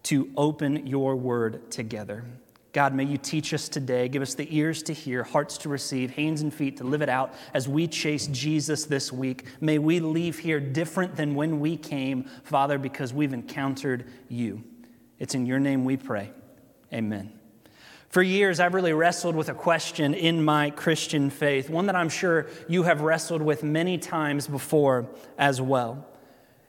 to 0.04 0.30
open 0.36 0.88
your 0.88 1.16
word 1.16 1.72
together. 1.72 2.26
God, 2.74 2.96
may 2.96 3.04
you 3.04 3.18
teach 3.18 3.54
us 3.54 3.68
today. 3.68 4.08
Give 4.08 4.22
us 4.22 4.34
the 4.34 4.48
ears 4.56 4.82
to 4.84 4.94
hear, 4.94 5.24
hearts 5.24 5.58
to 5.60 5.70
receive, 5.70 6.12
hands 6.12 6.42
and 6.42 6.54
feet 6.54 6.78
to 6.78 6.86
live 6.86 7.02
it 7.02 7.10
out 7.10 7.34
as 7.54 7.68
we 7.68 7.86
chase 7.86 8.28
Jesus 8.28 8.86
this 8.86 9.12
week. 9.12 9.44
May 9.60 9.78
we 9.78 10.00
leave 10.00 10.40
here 10.40 10.62
different 10.62 11.16
than 11.18 11.36
when 11.36 11.60
we 11.60 11.76
came, 11.76 12.30
Father, 12.44 12.78
because 12.78 13.14
we've 13.14 13.34
encountered 13.34 14.06
you. 14.30 14.64
It's 15.20 15.36
in 15.36 15.46
your 15.46 15.60
name 15.60 15.84
we 15.84 15.98
pray. 15.98 16.32
Amen. 16.94 17.34
For 18.08 18.22
years, 18.22 18.60
I've 18.60 18.74
really 18.74 18.94
wrestled 18.94 19.36
with 19.36 19.50
a 19.50 19.54
question 19.54 20.14
in 20.14 20.44
my 20.44 20.70
Christian 20.70 21.30
faith, 21.30 21.70
one 21.70 21.86
that 21.88 21.96
I'm 21.96 22.10
sure 22.10 22.48
you 22.68 22.84
have 22.84 23.02
wrestled 23.02 23.42
with 23.42 23.64
many 23.64 23.98
times 23.98 24.48
before 24.48 25.10
as 25.38 25.62
well. 25.62 26.06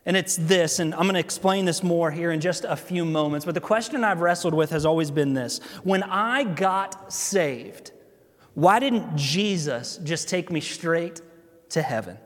And 0.05 0.17
it's 0.17 0.37
this, 0.37 0.81
and 0.81 0.95
I'm 0.95 1.03
going 1.03 1.15
to 1.15 1.21
explain 1.21 1.65
this 1.65 1.83
more 1.83 2.11
here 2.11 2.33
in 2.33 2.41
just 2.41 2.65
a 2.65 2.75
few 2.75 3.05
moments. 3.05 3.47
But 3.47 3.55
the 3.55 3.61
question 3.61 4.03
I've 4.03 4.21
wrestled 4.21 4.53
with 4.53 4.71
has 4.71 4.85
always 4.85 5.11
been 5.11 5.35
this 5.35 5.61
When 5.85 6.03
I 6.03 6.45
got 6.45 7.13
saved, 7.13 7.93
why 8.55 8.81
didn't 8.81 9.17
Jesus 9.17 9.99
just 9.99 10.29
take 10.29 10.51
me 10.51 10.61
straight 10.61 11.21
to 11.71 11.83
heaven? 11.83 12.19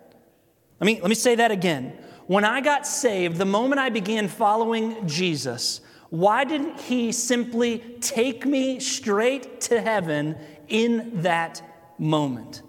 Let 0.80 0.86
me, 0.86 1.00
let 1.00 1.08
me 1.08 1.14
say 1.14 1.34
that 1.34 1.50
again. 1.50 1.98
When 2.26 2.44
I 2.44 2.60
got 2.60 2.86
saved, 2.86 3.36
the 3.36 3.44
moment 3.44 3.78
I 3.78 3.90
began 3.90 4.26
following 4.26 5.06
Jesus, 5.06 5.80
why 6.10 6.44
didn't 6.44 6.80
he 6.80 7.12
simply 7.12 7.78
take 8.00 8.46
me 8.46 8.80
straight 8.80 9.60
to 9.62 9.80
heaven 9.80 10.36
in 10.68 11.22
that 11.22 11.62
moment? 11.98 12.62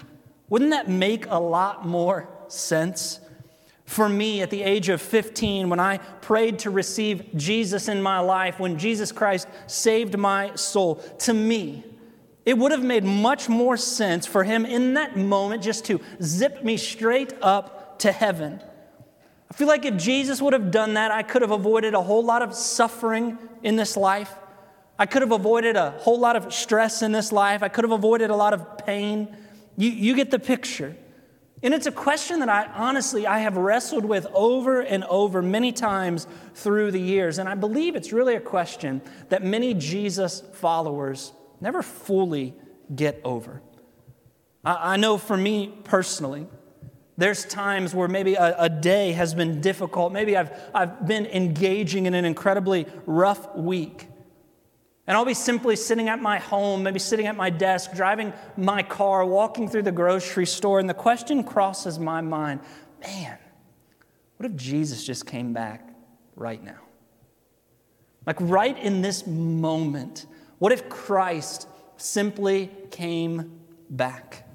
Wouldn't 0.50 0.72
that 0.72 0.90
make 0.90 1.26
a 1.28 1.40
lot 1.40 1.88
more 1.88 2.30
sense? 2.50 3.20
For 3.88 4.10
me, 4.10 4.41
at 4.41 4.50
the 4.50 4.63
age 4.63 4.89
of 4.89 5.01
15, 5.01 5.70
when 5.70 5.79
I 5.79 5.98
prayed 5.98 6.60
to 6.60 6.70
receive 6.70 7.25
Jesus 7.36 7.88
in 7.88 8.01
my 8.01 8.20
life, 8.20 8.60
when 8.60 8.77
Jesus 8.77 9.13
Christ 9.13 9.48
saved 9.65 10.17
my 10.17 10.53
soul, 10.56 10.96
to 11.20 11.34
me, 11.34 11.86
it 12.46 12.58
would 12.58 12.74
have 12.74 12.84
made 12.84 13.06
much 13.06 13.48
more 13.48 13.77
sense 13.77 14.27
for 14.27 14.44
him 14.44 14.65
in 14.65 14.96
that 14.96 15.15
moment 15.15 15.63
just 15.63 15.86
to 15.86 16.01
zip 16.22 16.65
me 16.65 16.75
straight 16.75 17.34
up 17.41 17.98
to 18.00 18.12
heaven. 18.12 18.62
I 19.50 19.53
feel 19.53 19.70
like 19.70 19.86
if 19.86 19.96
Jesus 19.96 20.41
would 20.41 20.51
have 20.51 20.70
done 20.70 20.96
that, 20.96 21.10
I 21.12 21.24
could 21.24 21.41
have 21.41 21.51
avoided 21.51 21.94
a 21.94 22.01
whole 22.01 22.25
lot 22.25 22.41
of 22.41 22.53
suffering 22.53 23.38
in 23.63 23.77
this 23.77 23.96
life. 23.96 24.36
I 25.00 25.06
could 25.06 25.22
have 25.22 25.32
avoided 25.32 25.77
a 25.77 25.91
whole 25.91 26.20
lot 26.20 26.36
of 26.36 26.53
stress 26.53 27.01
in 27.01 27.13
this 27.13 27.32
life. 27.32 27.63
I 27.63 27.70
could 27.70 27.86
have 27.86 27.94
avoided 27.94 28.32
a 28.32 28.36
lot 28.36 28.53
of 28.53 28.79
pain. 28.79 29.34
You, 29.77 29.89
you 29.89 30.13
get 30.13 30.29
the 30.29 30.39
picture. 30.39 30.98
And 31.64 31.74
it's 31.74 31.88
a 31.88 31.92
question 31.92 32.40
that 32.42 32.50
I 32.50 32.66
honestly 32.74 33.26
I 33.26 33.40
have 33.40 33.58
wrestled 33.58 34.06
with 34.06 34.28
over 34.34 34.82
and 34.82 35.04
over 35.06 35.42
many 35.42 35.72
times 35.72 36.28
through 36.54 36.92
the 36.92 37.02
years 37.02 37.40
and 37.40 37.50
I 37.50 37.56
believe 37.56 37.96
it's 37.96 38.14
really 38.14 38.36
a 38.36 38.40
question 38.40 39.02
that 39.30 39.44
many 39.44 39.74
Jesus 39.74 40.44
followers 40.54 41.34
never 41.60 41.82
fully 41.82 42.54
get 42.94 43.20
over. 43.24 43.62
I, 44.64 44.94
I 44.94 44.98
know 44.98 45.18
for 45.18 45.38
me 45.38 45.74
personally, 45.84 46.48
there's 47.18 47.46
times 47.46 47.96
where 47.96 48.08
maybe 48.08 48.36
a, 48.36 48.56
a, 48.60 48.70
day 48.70 49.12
has 49.14 49.34
been 49.34 49.60
difficult. 49.60 50.14
Maybe 50.14 50.38
I've, 50.38 50.52
I've 50.74 51.08
been 51.08 51.26
engaging 51.26 52.06
in 52.06 52.14
an 52.14 52.26
incredibly 52.26 52.86
rough 53.08 53.56
week. 53.56 54.07
And 55.08 55.16
I'll 55.16 55.26
be 55.26 55.34
simply 55.34 55.78
sitting 55.78 56.10
at 56.10 56.22
my 56.22 56.38
home, 56.38 56.84
maybe 56.84 57.00
sitting 57.00 57.28
at 57.28 57.36
my 57.38 57.50
desk, 57.50 57.94
driving 57.94 58.34
my 58.58 58.84
car, 58.84 59.26
walking 59.26 59.70
through 59.70 59.84
the 59.84 59.92
grocery 59.92 60.46
store, 60.46 60.80
and 60.80 60.90
the 60.90 60.94
question 60.94 61.44
crosses 61.44 61.98
my 61.98 62.22
mind 62.22 62.60
man, 63.02 63.38
what 64.36 64.50
if 64.52 64.56
Jesus 64.56 65.06
just 65.06 65.26
came 65.26 65.54
back 65.54 65.88
right 66.36 66.62
now? 66.64 66.80
Like 68.26 68.38
right 68.40 68.78
in 68.78 69.02
this 69.02 69.26
moment, 69.26 70.26
what 70.60 70.72
if 70.72 70.90
Christ 70.90 71.68
simply 71.96 72.70
came 72.92 73.60
back? 73.90 74.48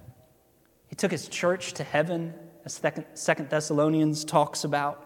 He 0.89 0.97
took 0.97 1.11
his 1.11 1.29
church 1.29 1.73
to 1.75 1.85
heaven, 1.85 2.35
as 2.65 2.81
Second 3.15 3.49
Thessalonians 3.49 4.25
talks 4.25 4.65
about. 4.65 5.02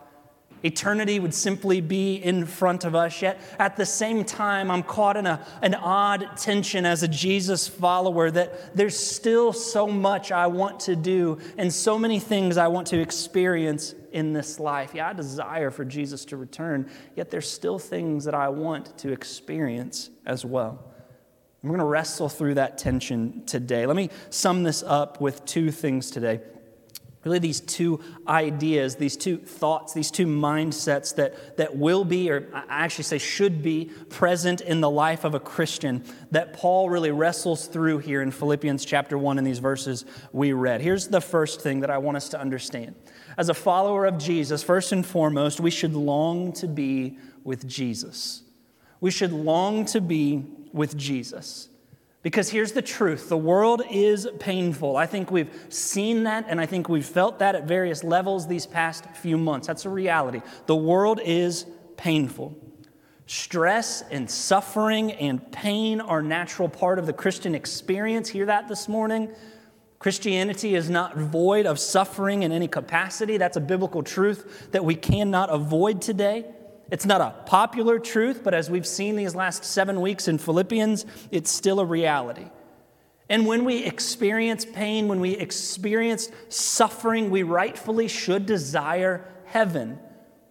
Eternity 0.67 1.21
would 1.21 1.33
simply 1.33 1.81
be 1.81 2.17
in 2.17 2.45
front 2.45 2.85
of 2.85 2.95
us, 2.95 3.23
yet 3.23 3.41
at 3.59 3.77
the 3.77 3.87
same 3.87 4.25
time, 4.25 4.71
I'm 4.71 4.83
caught 4.83 5.17
in 5.17 5.27
a, 5.27 5.45
an 5.63 5.75
odd 5.75 6.37
tension 6.37 6.85
as 6.85 7.03
a 7.03 7.09
Jesus 7.09 7.69
follower 7.69 8.31
that 8.31 8.77
there's 8.77 8.99
still 8.99 9.53
so 9.53 9.87
much 9.87 10.33
I 10.33 10.49
want 10.49 10.81
to 10.81 10.97
do 10.97 11.39
and 11.57 11.73
so 11.73 11.99
many 11.99 12.19
things 12.19 12.57
I 12.57 12.67
want 12.67 12.89
to 12.89 13.01
experience 13.01 13.95
in 14.13 14.33
this 14.33 14.59
life. 14.59 14.95
Yeah, 14.95 15.09
I 15.09 15.13
desire 15.13 15.71
for 15.71 15.85
Jesus 15.85 16.25
to 16.27 16.37
return, 16.37 16.91
yet 17.15 17.31
there's 17.31 17.49
still 17.51 17.79
things 17.79 18.25
that 18.25 18.35
I 18.35 18.49
want 18.49 18.99
to 18.99 19.13
experience 19.13 20.11
as 20.27 20.45
well. 20.45 20.83
We're 21.63 21.71
going 21.71 21.81
to 21.81 21.87
wrestle 21.87 22.29
through 22.29 22.55
that 22.55 22.79
tension 22.79 23.45
today. 23.47 23.87
Let 23.87 23.97
me 23.97 24.11
sum 24.31 24.63
this 24.63 24.83
up 24.83 25.21
with 25.21 25.45
two 25.45 25.71
things 25.71 26.11
today 26.11 26.41
really 27.27 27.41
these 27.41 27.61
two 27.61 28.01
ideas, 28.29 28.95
these 28.95 29.17
two 29.17 29.37
thoughts, 29.37 29.93
these 29.93 30.13
two 30.13 30.27
mindsets 30.27 31.15
that, 31.17 31.57
that 31.57 31.77
will 31.77 32.05
be, 32.05 32.31
or 32.31 32.49
I 32.55 32.85
actually 32.85 33.05
say 33.05 33.19
should 33.19 33.63
be, 33.65 33.87
present 34.09 34.61
in 34.61 34.81
the 34.81 34.89
life 34.89 35.25
of 35.25 35.35
a 35.35 35.41
Christian 35.41 36.05
that 36.31 36.53
Paul 36.53 36.89
really 36.89 37.11
wrestles 37.11 37.67
through 37.67 37.99
here 37.99 38.23
in 38.23 38.31
Philippians 38.31 38.85
chapter 38.85 39.19
1 39.19 39.39
in 39.39 39.45
these 39.45 39.59
verses 39.59 40.05
we 40.33 40.53
read. 40.53 40.81
Here's 40.81 41.09
the 41.09 41.21
first 41.21 41.61
thing 41.61 41.81
that 41.81 41.91
I 41.91 41.99
want 41.99 42.17
us 42.17 42.29
to 42.29 42.41
understand. 42.41 42.95
As 43.37 43.49
a 43.49 43.55
follower 43.55 44.07
of 44.07 44.19
Jesus, 44.19 44.63
first 44.63 44.93
and 44.93 45.05
foremost, 45.05 45.59
we 45.59 45.73
should 45.73 45.95
long 45.95 46.53
to 46.55 46.69
be 46.69 47.19
with 47.43 47.67
Jesus. 47.67 48.43
We 49.01 49.11
should 49.11 49.33
long 49.33 49.85
to 49.87 50.01
be 50.01 50.45
with 50.73 50.97
Jesus. 50.97 51.71
Because 52.27 52.49
here's 52.49 52.73
the 52.73 52.83
truth 52.83 53.29
the 53.29 53.37
world 53.37 53.83
is 53.89 54.27
painful. 54.41 54.97
I 54.97 55.07
think 55.07 55.31
we've 55.31 55.49
seen 55.69 56.25
that, 56.25 56.47
and 56.49 56.61
I 56.61 56.67
think 56.67 56.89
we've 56.89 57.07
felt 57.07 57.39
that 57.39 57.55
at 57.55 57.69
various 57.69 58.03
levels 58.03 58.49
these 58.49 58.67
past 58.67 59.05
few 59.15 59.39
months. 59.39 59.69
That's 59.69 59.85
a 59.85 59.91
reality. 59.91 60.43
The 60.67 60.75
world 60.75 61.21
is 61.23 61.67
painful. 61.97 62.57
Stress 63.27 64.03
and 64.11 64.29
suffering 64.29 65.13
and 65.13 65.53
pain 65.53 66.01
are 66.01 66.21
natural 66.21 66.69
part 66.69 66.99
of 66.99 67.07
the 67.07 67.13
Christian 67.13 67.55
experience. 67.55 68.29
Hear 68.29 68.47
that 68.47 68.67
this 68.67 68.89
morning? 68.89 69.33
Christianity 70.01 70.75
is 70.75 70.91
not 70.91 71.17
void 71.17 71.65
of 71.65 71.79
suffering 71.79 72.43
in 72.43 72.51
any 72.51 72.67
capacity. 72.67 73.37
That's 73.37 73.57
a 73.57 73.61
biblical 73.61 74.03
truth 74.03 74.73
that 74.73 74.85
we 74.85 74.97
cannot 74.97 75.51
avoid 75.51 76.03
today. 76.03 76.47
It's 76.91 77.07
not 77.07 77.21
a 77.21 77.35
popular 77.47 77.99
truth, 77.99 78.43
but 78.45 78.55
as 78.55 78.71
we've 78.71 78.87
seen 78.87 79.17
these 79.17 79.35
last 79.35 79.65
seven 79.65 80.01
weeks 80.01 80.29
in 80.29 80.39
Philippians, 80.39 81.05
it's 81.31 81.51
still 81.51 81.81
a 81.81 81.85
reality. 81.85 82.47
And 83.29 83.45
when 83.45 83.65
we 83.65 83.85
experience 83.85 84.65
pain, 84.65 85.09
when 85.09 85.19
we 85.19 85.33
experience 85.33 86.31
suffering, 86.49 87.31
we 87.31 87.43
rightfully 87.43 88.07
should 88.07 88.47
desire 88.47 89.27
heaven. 89.47 89.99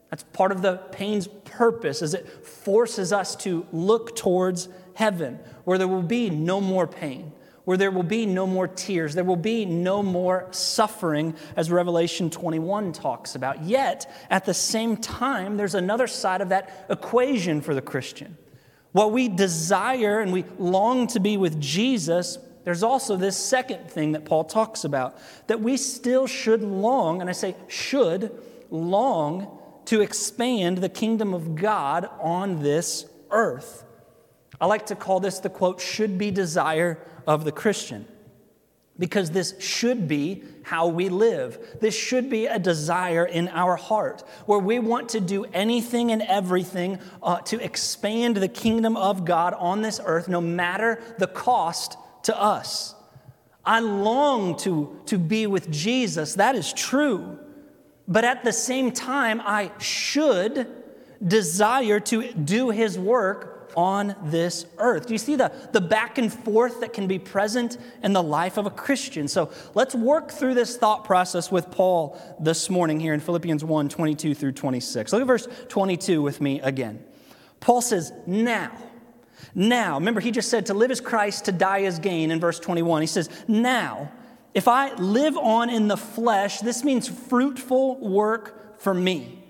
That's 0.09 0.23
part 0.23 0.51
of 0.51 0.61
the 0.61 0.77
pain's 0.91 1.27
purpose, 1.27 2.01
as 2.01 2.13
it 2.13 2.45
forces 2.45 3.13
us 3.13 3.35
to 3.37 3.65
look 3.71 4.15
towards 4.15 4.67
heaven, 4.93 5.39
where 5.63 5.77
there 5.77 5.87
will 5.87 6.01
be 6.01 6.29
no 6.29 6.59
more 6.59 6.85
pain, 6.85 7.31
where 7.65 7.77
there 7.77 7.91
will 7.91 8.03
be 8.03 8.25
no 8.25 8.47
more 8.47 8.67
tears, 8.67 9.13
there 9.15 9.23
will 9.23 9.35
be 9.35 9.65
no 9.65 10.01
more 10.01 10.47
suffering, 10.51 11.35
as 11.55 11.69
Revelation 11.69 12.29
21 12.29 12.93
talks 12.93 13.35
about. 13.35 13.63
Yet, 13.63 14.09
at 14.29 14.45
the 14.45 14.53
same 14.53 14.97
time, 14.97 15.57
there's 15.57 15.75
another 15.75 16.07
side 16.07 16.41
of 16.41 16.49
that 16.49 16.85
equation 16.89 17.61
for 17.61 17.73
the 17.73 17.81
Christian. 17.81 18.37
While 18.91 19.11
we 19.11 19.27
desire 19.27 20.21
and 20.21 20.31
we 20.31 20.45
long 20.57 21.07
to 21.07 21.19
be 21.19 21.37
with 21.37 21.59
Jesus, 21.59 22.37
there's 22.63 22.83
also 22.83 23.15
this 23.15 23.37
second 23.37 23.89
thing 23.89 24.13
that 24.13 24.25
Paul 24.25 24.43
talks 24.43 24.83
about 24.83 25.17
that 25.47 25.61
we 25.61 25.77
still 25.77 26.27
should 26.27 26.63
long, 26.63 27.21
and 27.21 27.29
I 27.29 27.33
say 27.33 27.55
should, 27.67 28.31
long 28.69 29.59
to 29.85 30.01
expand 30.01 30.79
the 30.79 30.89
kingdom 30.89 31.33
of 31.33 31.55
God 31.55 32.09
on 32.19 32.63
this 32.63 33.05
earth. 33.29 33.84
I 34.59 34.65
like 34.65 34.87
to 34.87 34.95
call 34.95 35.19
this 35.19 35.39
the 35.39 35.49
quote, 35.49 35.81
should 35.81 36.17
be 36.17 36.31
desire 36.31 36.99
of 37.27 37.45
the 37.45 37.51
Christian. 37.51 38.07
Because 38.97 39.31
this 39.31 39.59
should 39.59 40.07
be 40.07 40.43
how 40.63 40.87
we 40.87 41.09
live. 41.09 41.77
This 41.81 41.93
should 41.93 42.29
be 42.29 42.45
a 42.45 42.57
desire 42.57 43.25
in 43.25 43.49
our 43.49 43.75
heart 43.75 44.23
where 44.45 44.59
we 44.59 44.79
want 44.79 45.09
to 45.09 45.19
do 45.19 45.43
anything 45.45 46.13
and 46.13 46.21
everything 46.21 46.99
uh, 47.21 47.39
to 47.41 47.61
expand 47.61 48.37
the 48.37 48.47
kingdom 48.47 48.95
of 48.95 49.25
God 49.25 49.53
on 49.55 49.81
this 49.81 49.99
earth, 50.03 50.29
no 50.29 50.39
matter 50.39 51.01
the 51.17 51.27
cost 51.27 51.97
to 52.23 52.39
us. 52.39 52.95
I 53.65 53.81
long 53.81 54.57
to, 54.59 55.01
to 55.07 55.17
be 55.17 55.45
with 55.45 55.69
Jesus, 55.71 56.35
that 56.35 56.55
is 56.55 56.71
true. 56.71 57.39
But 58.07 58.23
at 58.23 58.43
the 58.43 58.53
same 58.53 58.91
time, 58.91 59.41
I 59.43 59.71
should 59.79 60.67
desire 61.25 61.99
to 61.99 62.31
do 62.33 62.69
his 62.69 62.99
work 62.99 63.54
on 63.75 64.15
this 64.23 64.65
earth. 64.77 65.07
Do 65.07 65.13
you 65.13 65.17
see 65.17 65.35
the, 65.35 65.51
the 65.71 65.81
back 65.81 66.17
and 66.17 66.31
forth 66.31 66.81
that 66.81 66.93
can 66.93 67.07
be 67.07 67.19
present 67.19 67.77
in 68.03 68.13
the 68.13 68.23
life 68.23 68.57
of 68.57 68.65
a 68.65 68.69
Christian? 68.69 69.27
So 69.27 69.51
let's 69.73 69.95
work 69.95 70.31
through 70.31 70.53
this 70.53 70.77
thought 70.77 71.05
process 71.05 71.51
with 71.51 71.71
Paul 71.71 72.19
this 72.39 72.69
morning 72.69 72.99
here 72.99 73.13
in 73.13 73.19
Philippians 73.19 73.63
1 73.63 73.89
22 73.89 74.35
through 74.35 74.53
26. 74.53 75.13
Look 75.13 75.21
at 75.21 75.27
verse 75.27 75.47
22 75.69 76.21
with 76.21 76.41
me 76.41 76.59
again. 76.61 77.03
Paul 77.59 77.81
says, 77.81 78.11
Now, 78.25 78.71
now, 79.53 79.95
remember, 79.95 80.19
he 80.19 80.31
just 80.31 80.49
said 80.49 80.65
to 80.67 80.73
live 80.73 80.91
as 80.91 81.01
Christ, 81.01 81.45
to 81.45 81.51
die 81.51 81.83
as 81.83 81.99
gain 81.99 82.31
in 82.31 82.39
verse 82.39 82.59
21. 82.59 83.01
He 83.01 83.07
says, 83.07 83.29
Now, 83.47 84.11
if 84.53 84.67
I 84.67 84.93
live 84.95 85.37
on 85.37 85.69
in 85.69 85.87
the 85.87 85.97
flesh, 85.97 86.59
this 86.59 86.83
means 86.83 87.07
fruitful 87.07 87.99
work 87.99 88.79
for 88.79 88.93
me. 88.93 89.44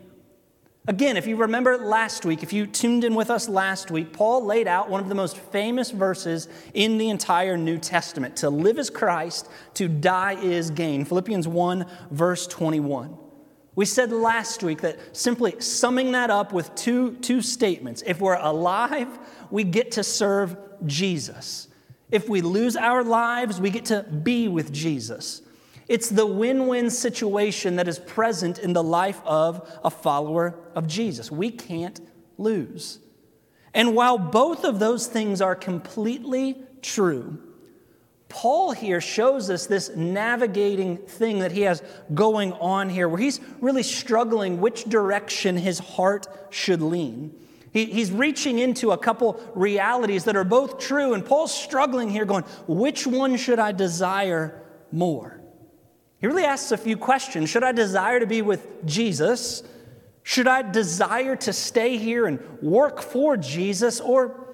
Again, 0.87 1.17
if 1.17 1.25
you 1.25 1.35
remember 1.35 1.77
last 1.77 2.25
week, 2.25 2.43
if 2.43 2.53
you 2.53 2.67
tuned 2.67 3.03
in 3.03 3.15
with 3.15 3.31
us 3.31 3.49
last 3.49 3.89
week, 3.89 4.13
Paul 4.13 4.45
laid 4.45 4.67
out 4.67 4.87
one 4.87 5.01
of 5.01 5.09
the 5.09 5.15
most 5.15 5.35
famous 5.35 5.89
verses 5.89 6.47
in 6.75 6.99
the 6.99 7.09
entire 7.09 7.57
New 7.57 7.79
Testament. 7.79 8.35
To 8.37 8.51
live 8.51 8.77
is 8.77 8.91
Christ, 8.91 9.49
to 9.75 9.87
die 9.87 10.33
is 10.33 10.69
gain. 10.69 11.03
Philippians 11.03 11.47
1, 11.47 11.87
verse 12.11 12.45
21. 12.45 13.17
We 13.73 13.85
said 13.85 14.11
last 14.11 14.61
week 14.61 14.81
that 14.81 15.17
simply 15.17 15.59
summing 15.59 16.11
that 16.11 16.29
up 16.29 16.53
with 16.53 16.73
two, 16.75 17.15
two 17.15 17.41
statements 17.41 18.03
if 18.05 18.21
we're 18.21 18.35
alive, 18.35 19.07
we 19.49 19.63
get 19.63 19.91
to 19.93 20.03
serve 20.03 20.55
Jesus. 20.85 21.67
If 22.11 22.29
we 22.29 22.41
lose 22.41 22.77
our 22.77 23.03
lives, 23.03 23.59
we 23.59 23.71
get 23.71 23.85
to 23.85 24.03
be 24.03 24.47
with 24.47 24.71
Jesus. 24.71 25.41
It's 25.87 26.09
the 26.09 26.25
win 26.25 26.67
win 26.67 26.89
situation 26.89 27.75
that 27.75 27.87
is 27.87 27.99
present 27.99 28.59
in 28.59 28.73
the 28.73 28.83
life 28.83 29.21
of 29.25 29.69
a 29.83 29.89
follower 29.89 30.59
of 30.73 30.87
Jesus. 30.87 31.31
We 31.31 31.51
can't 31.51 31.99
lose. 32.37 32.99
And 33.73 33.95
while 33.95 34.17
both 34.17 34.63
of 34.63 34.79
those 34.79 35.05
things 35.07 35.41
are 35.41 35.55
completely 35.55 36.57
true, 36.81 37.37
Paul 38.29 38.71
here 38.71 38.99
shows 38.99 39.49
us 39.49 39.67
this 39.67 39.95
navigating 39.95 40.97
thing 40.97 41.39
that 41.39 41.51
he 41.51 41.61
has 41.61 41.83
going 42.13 42.53
on 42.53 42.89
here, 42.89 43.07
where 43.07 43.19
he's 43.19 43.39
really 43.61 43.83
struggling 43.83 44.59
which 44.59 44.85
direction 44.85 45.57
his 45.57 45.79
heart 45.79 46.27
should 46.49 46.81
lean. 46.81 47.33
He, 47.71 47.85
he's 47.85 48.11
reaching 48.11 48.59
into 48.59 48.91
a 48.91 48.97
couple 48.97 49.39
realities 49.53 50.23
that 50.23 50.35
are 50.35 50.43
both 50.43 50.79
true, 50.79 51.13
and 51.13 51.23
Paul's 51.23 51.53
struggling 51.53 52.09
here, 52.09 52.25
going, 52.25 52.43
which 52.67 53.05
one 53.05 53.37
should 53.37 53.59
I 53.59 53.71
desire 53.71 54.63
more? 54.91 55.41
He 56.19 56.27
really 56.27 56.45
asks 56.45 56.71
a 56.71 56.77
few 56.77 56.97
questions. 56.97 57.49
Should 57.49 57.63
I 57.63 57.71
desire 57.71 58.19
to 58.19 58.27
be 58.27 58.41
with 58.41 58.85
Jesus? 58.85 59.63
Should 60.23 60.47
I 60.47 60.61
desire 60.61 61.35
to 61.35 61.53
stay 61.53 61.97
here 61.97 62.25
and 62.25 62.39
work 62.61 63.01
for 63.01 63.37
Jesus? 63.37 63.99
Or 63.99 64.47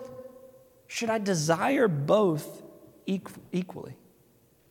should 0.87 1.09
I 1.09 1.17
desire 1.17 1.87
both 1.87 2.61
equally? 3.05 3.95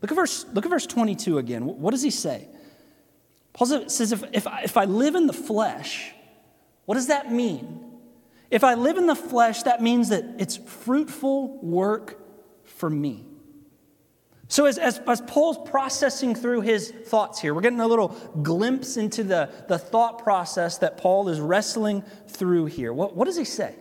Look 0.02 0.10
at 0.10 0.14
verse, 0.14 0.46
look 0.52 0.64
at 0.66 0.70
verse 0.70 0.86
22 0.86 1.38
again. 1.38 1.64
What 1.64 1.92
does 1.92 2.02
he 2.02 2.10
say? 2.10 2.48
Paul 3.52 3.66
says, 3.66 4.12
if, 4.12 4.22
if, 4.32 4.46
I, 4.46 4.62
if 4.62 4.76
I 4.76 4.84
live 4.84 5.14
in 5.14 5.26
the 5.26 5.32
flesh, 5.32 6.12
what 6.84 6.94
does 6.94 7.08
that 7.08 7.32
mean? 7.32 7.84
If 8.50 8.64
I 8.64 8.74
live 8.74 8.96
in 8.96 9.06
the 9.06 9.14
flesh, 9.14 9.62
that 9.62 9.82
means 9.82 10.08
that 10.08 10.24
it's 10.38 10.56
fruitful 10.56 11.58
work 11.58 12.18
for 12.64 12.90
me. 12.90 13.26
So, 14.50 14.66
as, 14.66 14.78
as, 14.78 14.98
as, 15.06 15.20
Paul's 15.20 15.58
processing 15.70 16.34
through 16.34 16.62
his 16.62 16.90
thoughts 16.90 17.40
here, 17.40 17.54
we're 17.54 17.60
getting 17.60 17.78
a 17.78 17.86
little 17.86 18.08
glimpse 18.42 18.96
into 18.96 19.22
the, 19.22 19.48
the 19.68 19.78
thought 19.78 20.24
process 20.24 20.78
that 20.78 20.96
Paul 20.96 21.28
is 21.28 21.38
wrestling 21.38 22.02
through 22.26 22.66
here. 22.66 22.92
What, 22.92 23.14
what 23.14 23.26
does 23.26 23.36
he 23.36 23.44
say? 23.44 23.76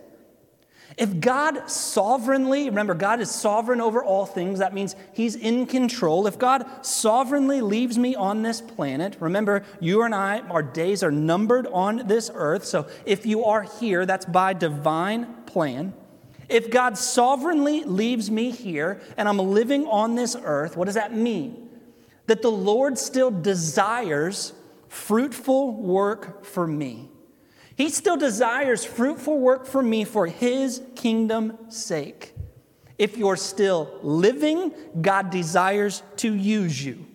If 0.96 1.18
God 1.18 1.68
sovereignly, 1.68 2.66
remember, 2.68 2.94
God 2.94 3.20
is 3.20 3.32
sovereign 3.32 3.80
over 3.80 4.04
all 4.04 4.26
things, 4.26 4.60
that 4.60 4.72
means 4.72 4.94
he's 5.12 5.34
in 5.34 5.66
control. 5.66 6.28
If 6.28 6.38
God 6.38 6.64
sovereignly 6.86 7.62
leaves 7.62 7.98
me 7.98 8.14
on 8.14 8.42
this 8.42 8.60
planet, 8.60 9.16
remember, 9.18 9.64
you 9.80 10.04
and 10.04 10.14
I, 10.14 10.38
our 10.38 10.62
days 10.62 11.02
are 11.02 11.10
numbered 11.10 11.66
on 11.66 12.06
this 12.06 12.30
earth. 12.32 12.64
So 12.64 12.86
if 13.04 13.26
you 13.26 13.44
are 13.44 13.62
here, 13.62 14.06
that's 14.06 14.24
by 14.24 14.52
divine 14.52 15.34
plan. 15.46 15.94
If 16.50 16.70
God 16.70 16.98
sovereignly 16.98 17.84
leaves 17.84 18.30
me 18.30 18.50
here 18.50 19.00
and 19.16 19.28
I'm 19.28 19.38
living 19.38 19.86
on 19.86 20.16
this 20.16 20.36
earth, 20.42 20.76
what 20.76 20.86
does 20.86 20.96
that 20.96 21.14
mean? 21.14 21.70
That 22.26 22.42
the 22.42 22.50
Lord 22.50 22.98
still 22.98 23.30
desires 23.30 24.52
fruitful 24.88 25.72
work 25.72 26.44
for 26.44 26.66
me. 26.66 27.08
He 27.76 27.88
still 27.88 28.16
desires 28.16 28.84
fruitful 28.84 29.38
work 29.38 29.64
for 29.64 29.80
me 29.80 30.04
for 30.04 30.26
His 30.26 30.82
kingdom's 30.96 31.74
sake. 31.74 32.34
If 32.98 33.16
you're 33.16 33.36
still 33.36 33.98
living, 34.02 34.72
God 35.00 35.30
desires 35.30 36.02
to 36.16 36.34
use 36.34 36.84
you. 36.84 37.06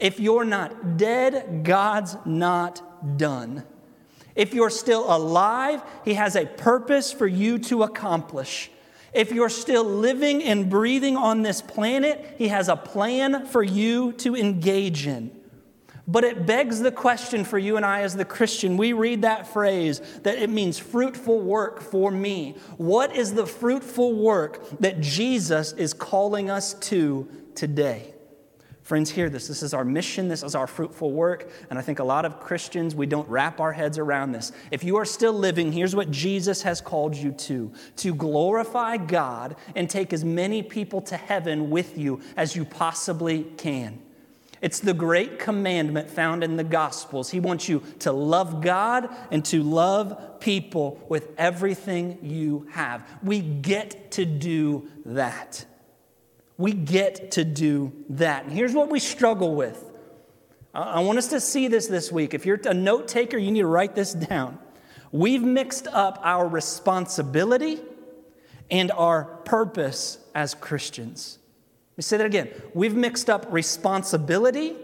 If 0.00 0.18
you're 0.18 0.46
not 0.46 0.96
dead, 0.96 1.62
God's 1.62 2.16
not 2.24 3.18
done. 3.18 3.64
If 4.40 4.54
you're 4.54 4.70
still 4.70 5.04
alive, 5.14 5.82
He 6.02 6.14
has 6.14 6.34
a 6.34 6.46
purpose 6.46 7.12
for 7.12 7.26
you 7.26 7.58
to 7.58 7.82
accomplish. 7.82 8.70
If 9.12 9.32
you're 9.32 9.50
still 9.50 9.84
living 9.84 10.42
and 10.42 10.70
breathing 10.70 11.18
on 11.18 11.42
this 11.42 11.60
planet, 11.60 12.36
He 12.38 12.48
has 12.48 12.70
a 12.70 12.76
plan 12.76 13.44
for 13.44 13.62
you 13.62 14.12
to 14.14 14.34
engage 14.34 15.06
in. 15.06 15.38
But 16.08 16.24
it 16.24 16.46
begs 16.46 16.80
the 16.80 16.90
question 16.90 17.44
for 17.44 17.58
you 17.58 17.76
and 17.76 17.84
I 17.84 18.00
as 18.00 18.16
the 18.16 18.24
Christian. 18.24 18.78
We 18.78 18.94
read 18.94 19.20
that 19.22 19.46
phrase 19.46 20.00
that 20.22 20.38
it 20.38 20.48
means 20.48 20.78
fruitful 20.78 21.42
work 21.42 21.82
for 21.82 22.10
me. 22.10 22.56
What 22.78 23.14
is 23.14 23.34
the 23.34 23.46
fruitful 23.46 24.14
work 24.14 24.80
that 24.80 25.02
Jesus 25.02 25.72
is 25.72 25.92
calling 25.92 26.48
us 26.48 26.72
to 26.88 27.28
today? 27.54 28.14
Friends, 28.90 29.08
hear 29.08 29.30
this. 29.30 29.46
This 29.46 29.62
is 29.62 29.72
our 29.72 29.84
mission. 29.84 30.26
This 30.26 30.42
is 30.42 30.56
our 30.56 30.66
fruitful 30.66 31.12
work. 31.12 31.48
And 31.70 31.78
I 31.78 31.82
think 31.82 32.00
a 32.00 32.04
lot 32.04 32.24
of 32.24 32.40
Christians, 32.40 32.92
we 32.92 33.06
don't 33.06 33.28
wrap 33.28 33.60
our 33.60 33.72
heads 33.72 33.98
around 33.98 34.32
this. 34.32 34.50
If 34.72 34.82
you 34.82 34.96
are 34.96 35.04
still 35.04 35.32
living, 35.32 35.70
here's 35.70 35.94
what 35.94 36.10
Jesus 36.10 36.62
has 36.62 36.80
called 36.80 37.14
you 37.14 37.30
to 37.30 37.70
to 37.98 38.12
glorify 38.12 38.96
God 38.96 39.54
and 39.76 39.88
take 39.88 40.12
as 40.12 40.24
many 40.24 40.64
people 40.64 41.00
to 41.02 41.16
heaven 41.16 41.70
with 41.70 41.96
you 41.96 42.20
as 42.36 42.56
you 42.56 42.64
possibly 42.64 43.44
can. 43.56 44.00
It's 44.60 44.80
the 44.80 44.92
great 44.92 45.38
commandment 45.38 46.10
found 46.10 46.42
in 46.42 46.56
the 46.56 46.64
Gospels. 46.64 47.30
He 47.30 47.38
wants 47.38 47.68
you 47.68 47.84
to 48.00 48.10
love 48.10 48.60
God 48.60 49.08
and 49.30 49.44
to 49.44 49.62
love 49.62 50.40
people 50.40 51.00
with 51.08 51.28
everything 51.38 52.18
you 52.22 52.66
have. 52.72 53.06
We 53.22 53.38
get 53.40 54.10
to 54.10 54.24
do 54.24 54.88
that 55.04 55.64
we 56.60 56.72
get 56.72 57.30
to 57.32 57.44
do 57.44 57.90
that. 58.10 58.44
And 58.44 58.52
here's 58.52 58.74
what 58.74 58.90
we 58.90 59.00
struggle 59.00 59.54
with. 59.54 59.82
I 60.74 61.00
want 61.00 61.16
us 61.16 61.28
to 61.28 61.40
see 61.40 61.68
this 61.68 61.86
this 61.86 62.12
week. 62.12 62.34
If 62.34 62.44
you're 62.44 62.60
a 62.66 62.74
note 62.74 63.08
taker, 63.08 63.38
you 63.38 63.50
need 63.50 63.62
to 63.62 63.66
write 63.66 63.94
this 63.94 64.12
down. 64.12 64.58
We've 65.10 65.42
mixed 65.42 65.86
up 65.88 66.20
our 66.22 66.46
responsibility 66.46 67.80
and 68.70 68.92
our 68.92 69.24
purpose 69.24 70.18
as 70.34 70.54
Christians. 70.54 71.38
Let 71.92 71.98
me 71.98 72.02
say 72.02 72.18
that 72.18 72.26
again. 72.26 72.50
We've 72.74 72.94
mixed 72.94 73.30
up 73.30 73.46
responsibility 73.50 74.76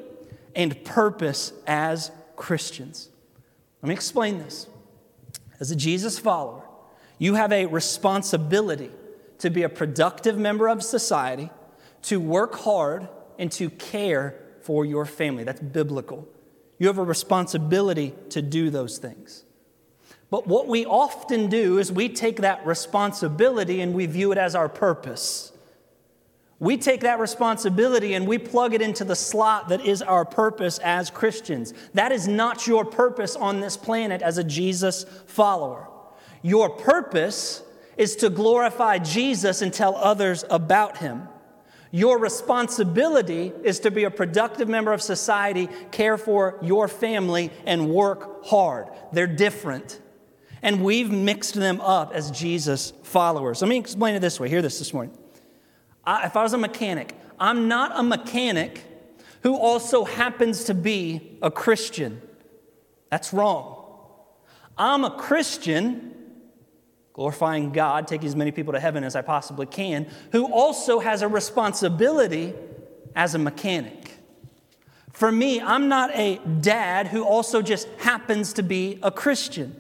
and 0.55 0.83
purpose 0.83 1.53
as 1.67 2.11
Christians. 2.37 3.11
Let 3.83 3.91
me 3.91 3.95
explain 3.95 4.39
this. 4.39 4.67
As 5.61 5.71
a 5.71 5.77
Jesus 5.77 6.19
follower, 6.19 6.65
you 7.19 7.35
have 7.35 7.53
a 7.53 7.67
responsibility 7.67 8.91
to 9.41 9.51
be 9.51 9.63
a 9.63 9.69
productive 9.69 10.39
member 10.39 10.69
of 10.69 10.83
society 10.83 11.51
to 12.07 12.21
work 12.21 12.55
hard 12.55 13.09
and 13.39 13.51
to 13.53 13.69
care 13.69 14.35
for 14.63 14.85
your 14.85 15.05
family. 15.05 15.45
That's 15.45 15.61
biblical. 15.61 16.29
You 16.79 16.87
have 16.87 16.99
a 16.99 17.05
responsibility 17.05 18.15
to 18.31 18.43
do 18.43 18.71
those 18.71 18.99
things. 18.99 19.45
But 20.31 20.47
what 20.47 20.69
we 20.69 20.87
often 20.87 21.49
do 21.49 21.79
is 21.79 21.91
we 21.91 22.09
take 22.09 22.39
that 22.39 22.65
responsibility 22.67 23.81
and 23.81 23.95
we 23.95 24.07
view 24.07 24.31
it 24.33 24.39
as 24.39 24.55
our 24.55 24.69
purpose. 24.69 25.53
We 26.59 26.77
take 26.77 27.01
that 27.01 27.19
responsibility 27.19 28.15
and 28.15 28.27
we 28.27 28.39
plug 28.39 28.73
it 28.73 28.83
into 28.83 29.05
the 29.05 29.17
slot 29.17 29.69
that 29.69 29.85
is 29.85 30.01
our 30.01 30.25
purpose 30.25 30.79
as 30.79 31.11
Christians. 31.11 31.75
That 31.95 32.13
is 32.13 32.29
not 32.29 32.67
your 32.67 32.85
purpose 32.85 33.37
on 33.37 33.61
this 33.61 33.77
planet 33.77 34.23
as 34.23 34.39
a 34.39 34.45
Jesus 34.45 35.05
follower. 35.27 35.89
Your 36.43 36.71
purpose 36.71 37.63
is 37.97 38.15
to 38.17 38.31
glorify 38.31 38.99
Jesus 38.99 39.61
and 39.61 39.73
tell 39.73 39.97
others 39.97 40.45
about 40.51 40.99
him. 40.99 41.29
Your 41.91 42.19
responsibility 42.19 43.53
is 43.63 43.81
to 43.81 43.91
be 43.91 44.05
a 44.05 44.11
productive 44.11 44.69
member 44.69 44.93
of 44.93 45.01
society, 45.01 45.69
care 45.93 46.19
for 46.19 46.59
your 46.63 46.89
family, 46.89 47.51
and 47.65 47.91
work 47.91 48.45
hard. 48.47 48.89
They're 49.13 49.27
different. 49.27 50.01
And 50.63 50.83
we've 50.83 51.11
mixed 51.11 51.55
them 51.55 51.81
up 51.81 52.13
as 52.13 52.31
Jesus 52.31 52.93
followers. 53.05 53.63
Let 53.63 53.69
me 53.69 53.79
explain 53.79 54.15
it 54.15 54.21
this 54.21 54.41
way. 54.41 54.49
Hear 54.49 54.63
this 54.63 54.79
this 54.79 54.93
morning. 54.93 55.17
I, 56.05 56.27
if 56.27 56.37
I 56.37 56.43
was 56.43 56.55
a 56.55 56.59
mechanic, 56.59 57.15
I'm 57.39 57.69
not 57.69 57.93
a 57.95 58.03
mechanic 58.03 58.83
who 59.43 59.57
also 59.57 60.05
happens 60.05 60.65
to 60.65 60.75
be 60.75 61.39
a 61.41 61.51
Christian. 61.51 62.21
That's 63.11 63.33
wrong. 63.33 63.85
I'm 64.77 65.05
a 65.05 65.11
Christian, 65.11 66.16
glorifying 67.17 67.73
God, 67.73 68.07
taking 68.07 68.29
as 68.29 68.37
many 68.37 68.51
people 68.51 68.75
to 68.75 68.79
heaven 68.79 69.03
as 69.03 69.17
I 69.17 69.23
possibly 69.23 69.65
can, 69.65 70.07
who 70.33 70.53
also 70.53 70.99
has 70.99 71.23
a 71.23 71.29
responsibility 71.29 72.53
as 73.15 73.35
a 73.35 73.39
mechanic. 73.39 74.11
For 75.15 75.33
me, 75.33 75.59
I'm 75.59 75.89
not 75.89 76.11
a 76.15 76.37
dad 76.61 77.07
who 77.07 77.25
also 77.25 77.63
just 77.63 77.89
happens 78.01 78.53
to 78.53 78.63
be 78.63 78.99
a 79.03 79.11
Christian. 79.11 79.75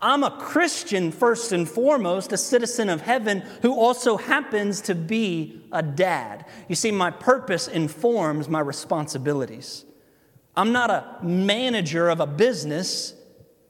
I'm 0.00 0.24
a 0.24 0.30
Christian 0.30 1.12
first 1.12 1.52
and 1.52 1.68
foremost, 1.68 2.32
a 2.32 2.38
citizen 2.38 2.88
of 2.88 3.02
heaven 3.02 3.42
who 3.60 3.78
also 3.78 4.16
happens 4.16 4.80
to 4.82 4.94
be 4.94 5.60
a 5.72 5.82
dad. 5.82 6.46
You 6.68 6.74
see, 6.74 6.90
my 6.90 7.10
purpose 7.10 7.68
informs 7.68 8.48
my 8.48 8.60
responsibilities. 8.60 9.84
I'm 10.56 10.72
not 10.72 10.88
a 10.88 11.18
manager 11.22 12.08
of 12.08 12.20
a 12.20 12.26
business 12.26 13.12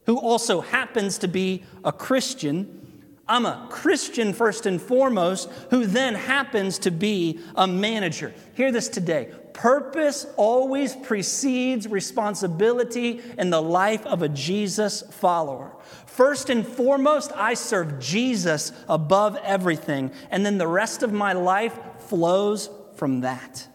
who 0.07 0.19
also 0.19 0.61
happens 0.61 1.19
to 1.19 1.29
be 1.29 1.63
a 1.85 1.93
Christian. 1.93 2.83
I'm 3.29 3.45
a 3.45 3.67
Christian 3.71 4.33
first 4.33 4.67
and 4.67 4.81
foremost, 4.81 5.51
who 5.71 5.85
then 5.85 6.15
happens 6.15 6.79
to 6.81 6.91
be 6.91 7.41
a 7.57 7.67
manager. 7.67 8.33
Hear 8.55 8.71
this 8.71 8.89
today. 8.89 9.31
Purpose 9.53 10.27
always 10.37 10.95
precedes 10.95 11.89
responsibility 11.89 13.21
in 13.37 13.51
the 13.51 13.63
life 13.63 14.07
of 14.07 14.23
a 14.23 14.29
Jesus 14.29 15.03
follower. 15.03 15.75
First 16.07 16.51
and 16.51 16.67
foremost, 16.67 17.33
I 17.35 17.55
serve 17.55 17.99
Jesus 17.99 18.73
above 18.89 19.37
everything, 19.43 20.13
and 20.31 20.47
then 20.47 20.59
the 20.59 20.69
rest 20.69 21.03
of 21.03 21.13
my 21.13 21.33
life 21.33 21.77
flows 21.99 22.71
from 22.95 23.23
that. 23.23 23.67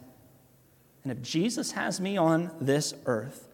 And 1.03 1.11
if 1.11 1.21
Jesus 1.21 1.71
has 1.73 1.99
me 1.99 2.15
on 2.15 2.51
this 2.61 2.93
earth, 3.05 3.47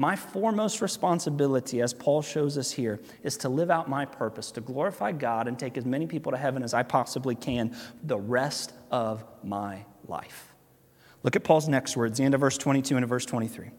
my 0.00 0.16
foremost 0.16 0.80
responsibility, 0.80 1.82
as 1.82 1.92
Paul 1.92 2.22
shows 2.22 2.56
us 2.56 2.72
here, 2.72 3.00
is 3.22 3.36
to 3.36 3.50
live 3.50 3.70
out 3.70 3.86
my 3.86 4.06
purpose, 4.06 4.50
to 4.52 4.62
glorify 4.62 5.12
God 5.12 5.46
and 5.46 5.58
take 5.58 5.76
as 5.76 5.84
many 5.84 6.06
people 6.06 6.32
to 6.32 6.38
heaven 6.38 6.62
as 6.62 6.72
I 6.72 6.84
possibly 6.84 7.34
can 7.34 7.76
the 8.02 8.16
rest 8.16 8.72
of 8.90 9.22
my 9.44 9.84
life. 10.08 10.54
Look 11.22 11.36
at 11.36 11.44
Paul's 11.44 11.68
next 11.68 11.98
words, 11.98 12.16
the 12.16 12.24
end 12.24 12.32
of 12.32 12.40
verse 12.40 12.56
22 12.56 12.96
and 12.96 13.06
verse 13.06 13.26
23. 13.26 13.72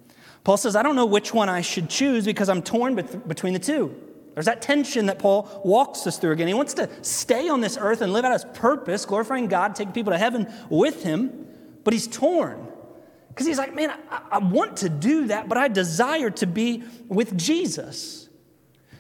Paul 0.44 0.58
says, 0.58 0.76
I 0.76 0.84
don't 0.84 0.96
know 0.96 1.08
which 1.08 1.34
one 1.34 1.50
I 1.50 1.62
should 1.62 1.90
choose 1.90 2.24
because 2.24 2.50
I'm 2.50 2.62
torn 2.62 2.94
between 2.94 3.54
the 3.54 3.60
two. 3.60 4.00
There's 4.36 4.46
that 4.46 4.62
tension 4.62 5.08
that 5.08 5.18
Paul 5.18 5.64
walks 5.66 6.06
us 6.06 6.20
through 6.20 6.34
again. 6.34 6.48
He 6.48 6.54
wants 6.54 6.76
to 6.76 6.88
stay 7.04 7.50
on 7.50 7.62
this 7.62 7.80
earth 7.82 8.02
and 8.02 8.14
live 8.14 8.26
out 8.26 8.34
his 8.34 8.46
purpose, 8.54 9.06
glorifying 9.06 9.48
God, 9.48 9.74
taking 9.74 9.92
people 9.92 10.14
to 10.14 10.20
heaven 10.20 10.54
with 10.70 11.02
him, 11.02 11.48
but 11.84 11.94
he's 11.94 12.06
torn. 12.06 12.71
Because 13.32 13.48
he's 13.48 13.58
like, 13.58 13.74
man, 13.74 13.92
I, 14.10 14.22
I, 14.32 14.38
want 14.40 14.78
to 14.78 14.90
do 14.90 15.28
that, 15.28 15.48
but 15.48 15.58
I 15.58 15.70
desire 15.70 16.30
to 16.32 16.46
be 16.46 16.84
with 17.08 17.38
Jesus. 17.38 18.28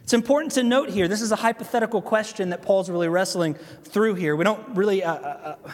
It's 0.04 0.13
important 0.13 0.54
to 0.54 0.63
note 0.63 0.89
here, 0.89 1.08
this 1.10 1.22
is 1.22 1.34
a 1.34 1.36
hypothetical 1.36 2.02
question 2.02 2.50
that 2.50 2.62
Paul's 2.62 2.89
really 2.89 3.10
wrestling 3.10 3.56
through 3.84 4.15
here. 4.15 4.36
We 4.36 4.46
don't 4.46 4.76
really, 4.76 5.04
uh, 5.04 5.13
uh, 5.13 5.56
uh 5.65 5.72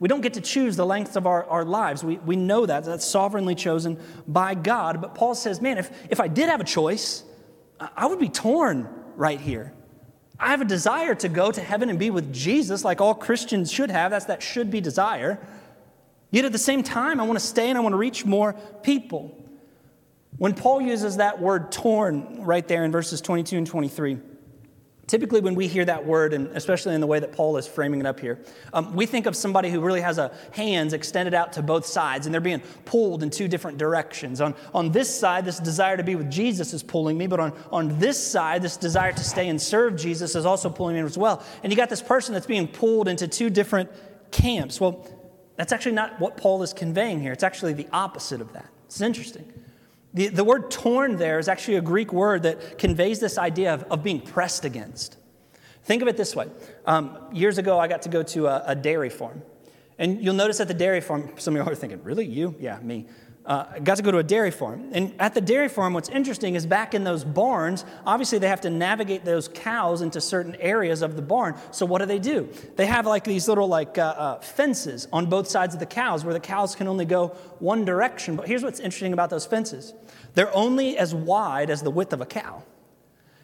we 0.00 0.08
don't 0.08 0.20
get 0.20 0.34
to 0.34 0.40
choose 0.40 0.74
the 0.74 0.84
length 0.84 1.16
of 1.16 1.28
our, 1.28 1.44
our 1.44 1.64
lives. 1.64 2.02
We, 2.02 2.16
we 2.18 2.34
know 2.34 2.66
that. 2.66 2.84
That's 2.84 3.04
sovereignly 3.04 3.54
chosen 3.54 4.00
by 4.26 4.56
God. 4.56 5.00
But 5.00 5.14
Paul 5.14 5.36
says, 5.36 5.60
man, 5.60 5.78
if, 5.78 5.92
if 6.10 6.18
I 6.18 6.26
did 6.26 6.48
have 6.48 6.60
a 6.60 6.64
choice, 6.64 7.22
I 7.78 8.06
would 8.06 8.18
be 8.18 8.28
torn 8.28 8.88
right 9.14 9.40
here. 9.40 9.72
I 10.40 10.48
have 10.48 10.60
a 10.60 10.64
desire 10.64 11.14
to 11.14 11.28
go 11.28 11.52
to 11.52 11.60
heaven 11.60 11.88
and 11.88 12.00
be 12.00 12.10
with 12.10 12.32
Jesus, 12.32 12.84
like 12.84 13.00
all 13.00 13.14
Christians 13.14 13.70
should 13.70 13.92
have. 13.92 14.10
That's 14.10 14.24
that 14.24 14.42
should 14.42 14.72
be 14.72 14.80
desire. 14.80 15.38
Yet 16.32 16.44
at 16.44 16.50
the 16.50 16.58
same 16.58 16.82
time, 16.82 17.20
I 17.20 17.22
want 17.22 17.38
to 17.38 17.44
stay 17.44 17.68
and 17.68 17.78
I 17.78 17.80
want 17.80 17.92
to 17.92 17.98
reach 17.98 18.24
more 18.24 18.54
people. 18.82 19.38
When 20.38 20.54
Paul 20.54 20.80
uses 20.80 21.18
that 21.18 21.40
word 21.40 21.70
torn 21.70 22.42
right 22.42 22.66
there 22.66 22.84
in 22.84 22.90
verses 22.90 23.20
22 23.20 23.58
and 23.58 23.66
23, 23.66 24.18
Typically, 25.08 25.40
when 25.40 25.54
we 25.56 25.66
hear 25.66 25.84
that 25.84 26.06
word, 26.06 26.32
and 26.32 26.46
especially 26.56 26.94
in 26.94 27.00
the 27.00 27.06
way 27.06 27.18
that 27.18 27.32
Paul 27.32 27.56
is 27.56 27.66
framing 27.66 28.00
it 28.00 28.06
up 28.06 28.20
here, 28.20 28.38
um, 28.72 28.94
we 28.94 29.04
think 29.04 29.26
of 29.26 29.36
somebody 29.36 29.68
who 29.68 29.80
really 29.80 30.00
has 30.00 30.16
a 30.16 30.32
hands 30.52 30.92
extended 30.92 31.34
out 31.34 31.52
to 31.54 31.62
both 31.62 31.84
sides, 31.84 32.24
and 32.24 32.32
they're 32.32 32.40
being 32.40 32.62
pulled 32.86 33.22
in 33.22 33.28
two 33.28 33.48
different 33.48 33.78
directions. 33.78 34.40
On, 34.40 34.54
on 34.72 34.92
this 34.92 35.14
side, 35.14 35.44
this 35.44 35.58
desire 35.58 35.96
to 35.96 36.04
be 36.04 36.14
with 36.14 36.30
Jesus 36.30 36.72
is 36.72 36.82
pulling 36.84 37.18
me, 37.18 37.26
but 37.26 37.40
on, 37.40 37.52
on 37.70 37.98
this 37.98 38.16
side, 38.16 38.62
this 38.62 38.76
desire 38.76 39.12
to 39.12 39.22
stay 39.24 39.48
and 39.48 39.60
serve 39.60 39.96
Jesus 39.96 40.36
is 40.36 40.46
also 40.46 40.70
pulling 40.70 40.94
me 40.94 41.02
as 41.02 41.18
well. 41.18 41.44
And 41.62 41.72
you 41.72 41.76
got 41.76 41.90
this 41.90 42.02
person 42.02 42.32
that's 42.32 42.46
being 42.46 42.68
pulled 42.68 43.08
into 43.08 43.26
two 43.26 43.50
different 43.50 43.90
camps. 44.30 44.80
Well, 44.80 45.06
that's 45.56 45.72
actually 45.72 45.92
not 45.92 46.18
what 46.20 46.36
Paul 46.36 46.62
is 46.62 46.72
conveying 46.72 47.20
here. 47.20 47.32
It's 47.32 47.42
actually 47.42 47.72
the 47.72 47.86
opposite 47.92 48.40
of 48.40 48.52
that. 48.52 48.68
It's 48.86 49.00
interesting. 49.00 49.52
The, 50.14 50.28
the 50.28 50.44
word 50.44 50.70
torn 50.70 51.16
there 51.16 51.38
is 51.38 51.48
actually 51.48 51.76
a 51.76 51.80
Greek 51.82 52.12
word 52.12 52.42
that 52.42 52.78
conveys 52.78 53.18
this 53.20 53.38
idea 53.38 53.74
of, 53.74 53.84
of 53.84 54.02
being 54.02 54.20
pressed 54.20 54.64
against. 54.64 55.16
Think 55.84 56.02
of 56.02 56.08
it 56.08 56.16
this 56.16 56.36
way. 56.36 56.48
Um, 56.86 57.18
years 57.32 57.58
ago, 57.58 57.78
I 57.78 57.88
got 57.88 58.02
to 58.02 58.08
go 58.08 58.22
to 58.22 58.46
a, 58.46 58.64
a, 58.68 58.74
dairy 58.74 59.10
farm. 59.10 59.42
And 59.98 60.22
you'll 60.22 60.34
notice 60.34 60.60
at 60.60 60.68
the 60.68 60.74
dairy 60.74 61.00
farm, 61.00 61.32
some 61.38 61.56
of 61.56 61.64
you 61.64 61.72
are 61.72 61.74
thinking, 61.74 62.02
really? 62.02 62.26
You? 62.26 62.54
Yeah, 62.60 62.78
me 62.80 63.06
uh, 63.44 63.78
got 63.80 63.96
to 63.96 64.02
go 64.02 64.10
to 64.10 64.18
a 64.18 64.22
dairy 64.22 64.50
farm. 64.50 64.88
And 64.92 65.14
at 65.18 65.34
the 65.34 65.40
dairy 65.40 65.68
farm, 65.68 65.94
what's 65.94 66.08
interesting 66.08 66.54
is 66.54 66.64
back 66.64 66.94
in 66.94 67.02
those 67.02 67.24
barns, 67.24 67.84
obviously 68.06 68.38
they 68.38 68.48
have 68.48 68.60
to 68.62 68.70
navigate 68.70 69.24
those 69.24 69.48
cows 69.48 70.00
into 70.00 70.20
certain 70.20 70.54
areas 70.56 71.02
of 71.02 71.16
the 71.16 71.22
barn. 71.22 71.56
So 71.72 71.84
what 71.84 71.98
do 71.98 72.06
they 72.06 72.20
do? 72.20 72.48
They 72.76 72.86
have 72.86 73.06
like 73.06 73.24
these 73.24 73.48
little 73.48 73.66
like 73.66 73.98
uh, 73.98 74.14
uh, 74.16 74.40
fences 74.40 75.08
on 75.12 75.26
both 75.26 75.48
sides 75.48 75.74
of 75.74 75.80
the 75.80 75.86
cows 75.86 76.24
where 76.24 76.34
the 76.34 76.40
cows 76.40 76.76
can 76.76 76.86
only 76.86 77.04
go 77.04 77.28
one 77.58 77.84
direction. 77.84 78.36
But 78.36 78.46
here's 78.46 78.62
what's 78.62 78.80
interesting 78.80 79.12
about 79.12 79.30
those 79.30 79.46
fences 79.46 79.94
they're 80.34 80.54
only 80.54 80.96
as 80.96 81.14
wide 81.14 81.68
as 81.68 81.82
the 81.82 81.90
width 81.90 82.12
of 82.12 82.20
a 82.20 82.26
cow. 82.26 82.62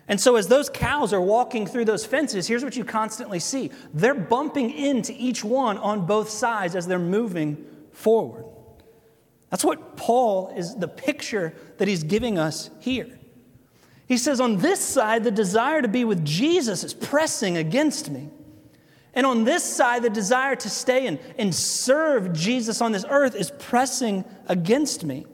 And 0.07 0.19
so, 0.19 0.37
as 0.37 0.49
those 0.49 0.71
cows 0.71 1.13
are 1.13 1.21
walking 1.21 1.67
through 1.67 1.85
those 1.85 2.07
fences, 2.07 2.47
here's 2.47 2.65
what 2.65 2.77
you 2.77 2.85
constantly 2.85 3.39
see 3.39 3.71
they're 3.93 4.15
bumping 4.15 4.71
into 4.71 5.13
each 5.17 5.45
one 5.45 5.77
on 5.77 6.07
both 6.07 6.31
sides 6.31 6.75
as 6.75 6.87
they're 6.87 6.99
moving 6.99 7.67
forward. 7.93 8.45
That's 9.51 9.65
what 9.65 9.97
Paul 9.97 10.53
is 10.57 10.77
the 10.77 10.89
picture 10.89 11.55
that 11.79 11.89
he's 11.89 12.03
giving 12.03 12.39
us 12.39 12.71
here. 12.81 13.19
He 14.07 14.19
says, 14.19 14.41
On 14.41 14.59
this 14.59 14.81
side, 14.81 15.25
the 15.25 15.31
desire 15.31 15.83
to 15.83 15.89
be 15.89 16.05
with 16.05 16.25
Jesus 16.25 16.85
is 16.85 16.95
pressing 16.95 17.57
against 17.57 18.11
me. 18.11 18.31
And 19.15 19.27
on 19.27 19.45
this 19.45 19.65
side, 19.65 20.03
the 20.03 20.11
desire 20.11 20.55
to 20.57 20.71
stay 20.71 21.07
and, 21.07 21.19
and 21.39 21.55
serve 21.55 22.33
Jesus 22.33 22.81
on 22.81 22.93
this 22.93 23.05
earth 23.09 23.35
is 23.35 23.51
pressing 23.59 24.25
against 24.47 25.05
me. 25.05 25.27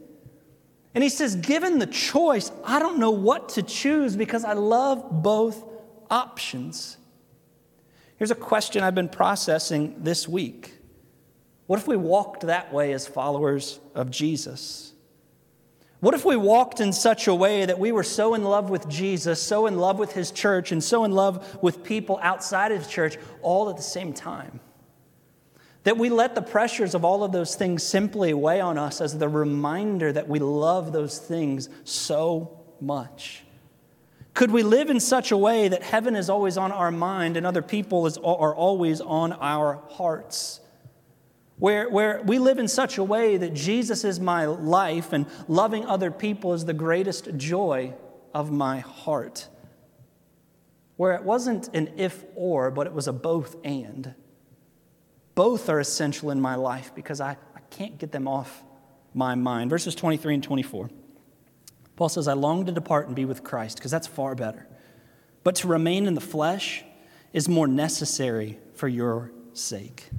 And 0.94 1.02
he 1.02 1.10
says, 1.10 1.36
Given 1.36 1.78
the 1.78 1.86
choice, 1.86 2.52
I 2.64 2.78
don't 2.78 2.98
know 2.98 3.10
what 3.10 3.50
to 3.50 3.62
choose 3.62 4.16
because 4.16 4.44
I 4.44 4.52
love 4.52 5.22
both 5.22 5.64
options. 6.10 6.96
Here's 8.16 8.30
a 8.30 8.36
question 8.36 8.82
I've 8.82 8.94
been 8.94 9.08
processing 9.08 9.96
this 9.98 10.28
week 10.28 10.72
what 11.66 11.78
if 11.78 11.88
we 11.88 11.96
walked 11.96 12.42
that 12.42 12.72
way 12.72 12.92
as 12.92 13.06
followers 13.06 13.80
of 13.94 14.10
Jesus? 14.10 14.92
What 16.00 16.12
if 16.12 16.24
we 16.26 16.36
walked 16.36 16.80
in 16.80 16.92
such 16.92 17.28
a 17.28 17.34
way 17.34 17.64
that 17.64 17.78
we 17.78 17.90
were 17.90 18.02
so 18.02 18.34
in 18.34 18.44
love 18.44 18.68
with 18.68 18.86
Jesus, 18.90 19.42
so 19.42 19.66
in 19.66 19.78
love 19.78 19.98
with 19.98 20.12
his 20.12 20.30
church, 20.30 20.70
and 20.70 20.84
so 20.84 21.04
in 21.04 21.12
love 21.12 21.62
with 21.62 21.82
people 21.82 22.18
outside 22.20 22.72
of 22.72 22.78
his 22.78 22.88
church 22.88 23.16
all 23.40 23.70
at 23.70 23.78
the 23.78 23.82
same 23.82 24.12
time? 24.12 24.60
That 25.84 25.96
we 25.96 26.10
let 26.10 26.34
the 26.34 26.42
pressures 26.42 26.94
of 26.94 27.06
all 27.06 27.24
of 27.24 27.32
those 27.32 27.54
things 27.54 27.82
simply 27.82 28.34
weigh 28.34 28.60
on 28.60 28.76
us 28.76 29.00
as 29.00 29.16
the 29.16 29.30
reminder 29.30 30.12
that 30.12 30.28
we 30.28 30.40
love 30.40 30.92
those 30.92 31.18
things 31.18 31.70
so 31.84 32.60
much. 32.82 33.42
Could 34.34 34.50
we 34.50 34.62
live 34.62 34.90
in 34.90 35.00
such 35.00 35.30
a 35.30 35.38
way 35.38 35.68
that 35.68 35.82
heaven 35.82 36.16
is 36.16 36.28
always 36.28 36.58
on 36.58 36.70
our 36.70 36.90
mind 36.90 37.38
and 37.38 37.46
other 37.46 37.62
people 37.62 38.06
is, 38.06 38.18
are 38.18 38.54
always 38.54 39.00
on 39.00 39.32
our 39.32 39.80
hearts? 39.92 40.60
Where, 41.58 41.88
where 41.88 42.20
we 42.24 42.38
live 42.38 42.58
in 42.58 42.68
such 42.68 42.98
a 42.98 43.04
way 43.04 43.36
that 43.36 43.54
Jesus 43.54 44.04
is 44.04 44.18
my 44.18 44.46
life 44.46 45.12
and 45.12 45.26
loving 45.46 45.86
other 45.86 46.10
people 46.10 46.52
is 46.52 46.64
the 46.64 46.74
greatest 46.74 47.36
joy 47.36 47.94
of 48.32 48.50
my 48.50 48.80
heart. 48.80 49.48
Where 50.96 51.14
it 51.14 51.22
wasn't 51.22 51.68
an 51.74 51.92
if 51.96 52.24
or, 52.34 52.70
but 52.70 52.86
it 52.86 52.92
was 52.92 53.08
a 53.08 53.12
both 53.12 53.56
and. 53.64 54.14
Both 55.34 55.68
are 55.68 55.80
essential 55.80 56.30
in 56.30 56.40
my 56.40 56.54
life 56.56 56.92
because 56.94 57.20
I, 57.20 57.36
I 57.54 57.60
can't 57.70 57.98
get 57.98 58.12
them 58.12 58.28
off 58.28 58.62
my 59.12 59.34
mind. 59.34 59.70
Verses 59.70 59.94
23 59.94 60.34
and 60.34 60.42
24. 60.42 60.90
Paul 61.96 62.08
says, 62.08 62.26
I 62.26 62.32
long 62.32 62.66
to 62.66 62.72
depart 62.72 63.06
and 63.06 63.14
be 63.14 63.24
with 63.24 63.44
Christ 63.44 63.78
because 63.78 63.92
that's 63.92 64.06
far 64.08 64.34
better. 64.34 64.66
But 65.44 65.56
to 65.56 65.68
remain 65.68 66.06
in 66.06 66.14
the 66.14 66.20
flesh 66.20 66.84
is 67.32 67.48
more 67.48 67.68
necessary 67.68 68.58
for 68.74 68.88
your 68.88 69.30
sake. 69.52 70.10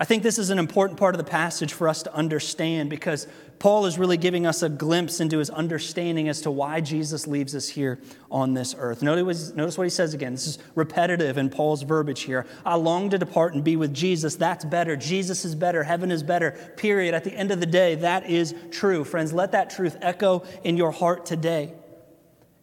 I 0.00 0.06
think 0.06 0.22
this 0.22 0.38
is 0.38 0.48
an 0.48 0.58
important 0.58 0.98
part 0.98 1.14
of 1.14 1.18
the 1.18 1.30
passage 1.30 1.74
for 1.74 1.86
us 1.86 2.04
to 2.04 2.14
understand 2.14 2.88
because 2.88 3.26
Paul 3.58 3.84
is 3.84 3.98
really 3.98 4.16
giving 4.16 4.46
us 4.46 4.62
a 4.62 4.70
glimpse 4.70 5.20
into 5.20 5.36
his 5.36 5.50
understanding 5.50 6.26
as 6.30 6.40
to 6.40 6.50
why 6.50 6.80
Jesus 6.80 7.26
leaves 7.26 7.54
us 7.54 7.68
here 7.68 8.00
on 8.30 8.54
this 8.54 8.74
earth. 8.78 9.02
Notice, 9.02 9.76
what 9.76 9.84
he 9.84 9.90
says 9.90 10.14
again. 10.14 10.32
This 10.32 10.46
is 10.46 10.58
repetitive 10.74 11.36
in 11.36 11.50
Paul's 11.50 11.82
verbiage 11.82 12.22
here. 12.22 12.46
I 12.64 12.76
long 12.76 13.10
to 13.10 13.18
depart 13.18 13.52
and 13.52 13.62
be 13.62 13.76
with 13.76 13.92
Jesus. 13.92 14.36
That's 14.36 14.64
better. 14.64 14.96
Jesus 14.96 15.44
is 15.44 15.54
better. 15.54 15.84
Heaven 15.84 16.10
is 16.10 16.22
better. 16.22 16.52
Period. 16.78 17.12
At 17.12 17.24
the 17.24 17.34
end 17.34 17.50
of 17.50 17.60
the 17.60 17.66
day, 17.66 17.96
that 17.96 18.30
is 18.30 18.54
true. 18.70 19.04
Friends, 19.04 19.34
let 19.34 19.52
that 19.52 19.68
truth 19.68 19.98
echo 20.00 20.44
in 20.64 20.78
your 20.78 20.92
heart 20.92 21.26
today. 21.26 21.74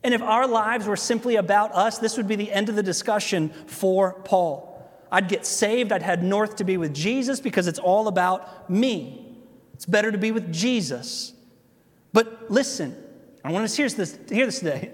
And 0.03 0.15
if 0.15 0.23
our 0.23 0.47
lives 0.47 0.87
were 0.87 0.95
simply 0.95 1.35
about 1.35 1.71
us, 1.73 1.99
this 1.99 2.17
would 2.17 2.27
be 2.27 2.35
the 2.35 2.51
end 2.51 2.69
of 2.69 2.75
the 2.75 2.81
discussion 2.81 3.49
for 3.67 4.13
Paul. 4.23 4.66
I'd 5.11 5.29
get 5.29 5.45
saved, 5.45 5.91
I'd 5.91 6.03
head 6.03 6.23
north 6.23 6.57
to 6.57 6.63
be 6.63 6.77
with 6.77 6.93
Jesus 6.93 7.39
because 7.39 7.67
it's 7.67 7.79
all 7.79 8.07
about 8.07 8.69
me. 8.69 9.37
It's 9.73 9.85
better 9.85 10.11
to 10.11 10.17
be 10.17 10.31
with 10.31 10.51
Jesus. 10.51 11.33
But 12.13 12.49
listen, 12.49 12.95
I 13.43 13.51
want 13.51 13.63
us 13.65 13.75
to 13.75 13.83
hear 13.83 13.89
this, 13.89 14.19
hear 14.29 14.45
this 14.45 14.59
today. 14.59 14.91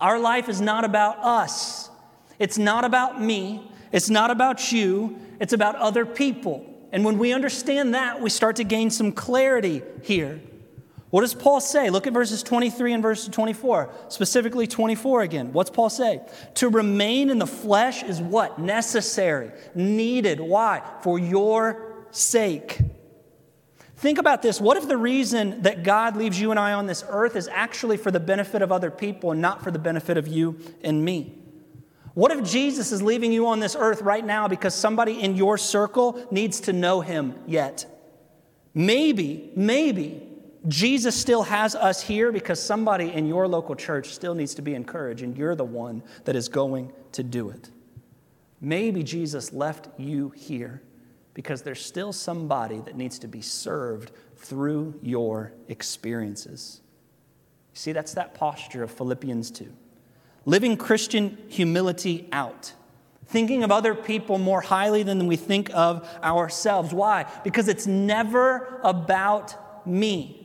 Our 0.00 0.18
life 0.18 0.48
is 0.48 0.60
not 0.60 0.84
about 0.84 1.18
us. 1.18 1.90
It's 2.38 2.58
not 2.58 2.84
about 2.84 3.20
me. 3.20 3.70
It's 3.92 4.10
not 4.10 4.30
about 4.30 4.72
you. 4.72 5.18
It's 5.40 5.52
about 5.52 5.76
other 5.76 6.06
people. 6.06 6.64
And 6.92 7.04
when 7.04 7.18
we 7.18 7.32
understand 7.32 7.94
that, 7.94 8.20
we 8.20 8.30
start 8.30 8.56
to 8.56 8.64
gain 8.64 8.90
some 8.90 9.12
clarity 9.12 9.82
here. 10.02 10.40
What 11.14 11.20
does 11.20 11.32
Paul 11.32 11.60
say? 11.60 11.90
Look 11.90 12.08
at 12.08 12.12
verses 12.12 12.42
23 12.42 12.94
and 12.94 13.00
verses 13.00 13.28
24, 13.28 13.88
specifically 14.08 14.66
24 14.66 15.22
again. 15.22 15.52
What's 15.52 15.70
Paul 15.70 15.88
say? 15.88 16.20
To 16.54 16.68
remain 16.68 17.30
in 17.30 17.38
the 17.38 17.46
flesh 17.46 18.02
is 18.02 18.20
what? 18.20 18.58
Necessary, 18.58 19.52
needed. 19.76 20.40
Why? 20.40 20.82
For 21.02 21.20
your 21.20 22.04
sake. 22.10 22.80
Think 23.94 24.18
about 24.18 24.42
this. 24.42 24.60
What 24.60 24.76
if 24.76 24.88
the 24.88 24.96
reason 24.96 25.62
that 25.62 25.84
God 25.84 26.16
leaves 26.16 26.40
you 26.40 26.50
and 26.50 26.58
I 26.58 26.72
on 26.72 26.88
this 26.88 27.04
earth 27.08 27.36
is 27.36 27.46
actually 27.46 27.96
for 27.96 28.10
the 28.10 28.18
benefit 28.18 28.60
of 28.60 28.72
other 28.72 28.90
people 28.90 29.30
and 29.30 29.40
not 29.40 29.62
for 29.62 29.70
the 29.70 29.78
benefit 29.78 30.16
of 30.16 30.26
you 30.26 30.58
and 30.82 31.04
me? 31.04 31.38
What 32.14 32.32
if 32.32 32.42
Jesus 32.42 32.90
is 32.90 33.02
leaving 33.02 33.30
you 33.30 33.46
on 33.46 33.60
this 33.60 33.76
earth 33.78 34.02
right 34.02 34.26
now 34.26 34.48
because 34.48 34.74
somebody 34.74 35.22
in 35.22 35.36
your 35.36 35.58
circle 35.58 36.26
needs 36.32 36.58
to 36.62 36.72
know 36.72 37.02
him 37.02 37.36
yet? 37.46 37.86
Maybe, 38.74 39.52
maybe 39.54 40.33
Jesus 40.66 41.14
still 41.14 41.42
has 41.42 41.74
us 41.74 42.00
here 42.00 42.32
because 42.32 42.62
somebody 42.62 43.12
in 43.12 43.26
your 43.26 43.46
local 43.46 43.74
church 43.74 44.08
still 44.08 44.34
needs 44.34 44.54
to 44.54 44.62
be 44.62 44.74
encouraged, 44.74 45.22
and 45.22 45.36
you're 45.36 45.54
the 45.54 45.64
one 45.64 46.02
that 46.24 46.36
is 46.36 46.48
going 46.48 46.92
to 47.12 47.22
do 47.22 47.50
it. 47.50 47.70
Maybe 48.60 49.02
Jesus 49.02 49.52
left 49.52 49.88
you 49.98 50.30
here 50.30 50.80
because 51.34 51.62
there's 51.62 51.84
still 51.84 52.12
somebody 52.12 52.80
that 52.80 52.96
needs 52.96 53.18
to 53.18 53.28
be 53.28 53.42
served 53.42 54.12
through 54.36 54.98
your 55.02 55.52
experiences. 55.68 56.80
See, 57.74 57.92
that's 57.92 58.14
that 58.14 58.34
posture 58.34 58.82
of 58.82 58.90
Philippians 58.90 59.50
2. 59.50 59.70
Living 60.46 60.76
Christian 60.76 61.36
humility 61.48 62.28
out. 62.32 62.72
Thinking 63.26 63.64
of 63.64 63.72
other 63.72 63.94
people 63.94 64.38
more 64.38 64.60
highly 64.60 65.02
than 65.02 65.26
we 65.26 65.36
think 65.36 65.70
of 65.74 66.08
ourselves. 66.22 66.94
Why? 66.94 67.26
Because 67.42 67.68
it's 67.68 67.86
never 67.86 68.80
about 68.82 69.86
me. 69.86 70.43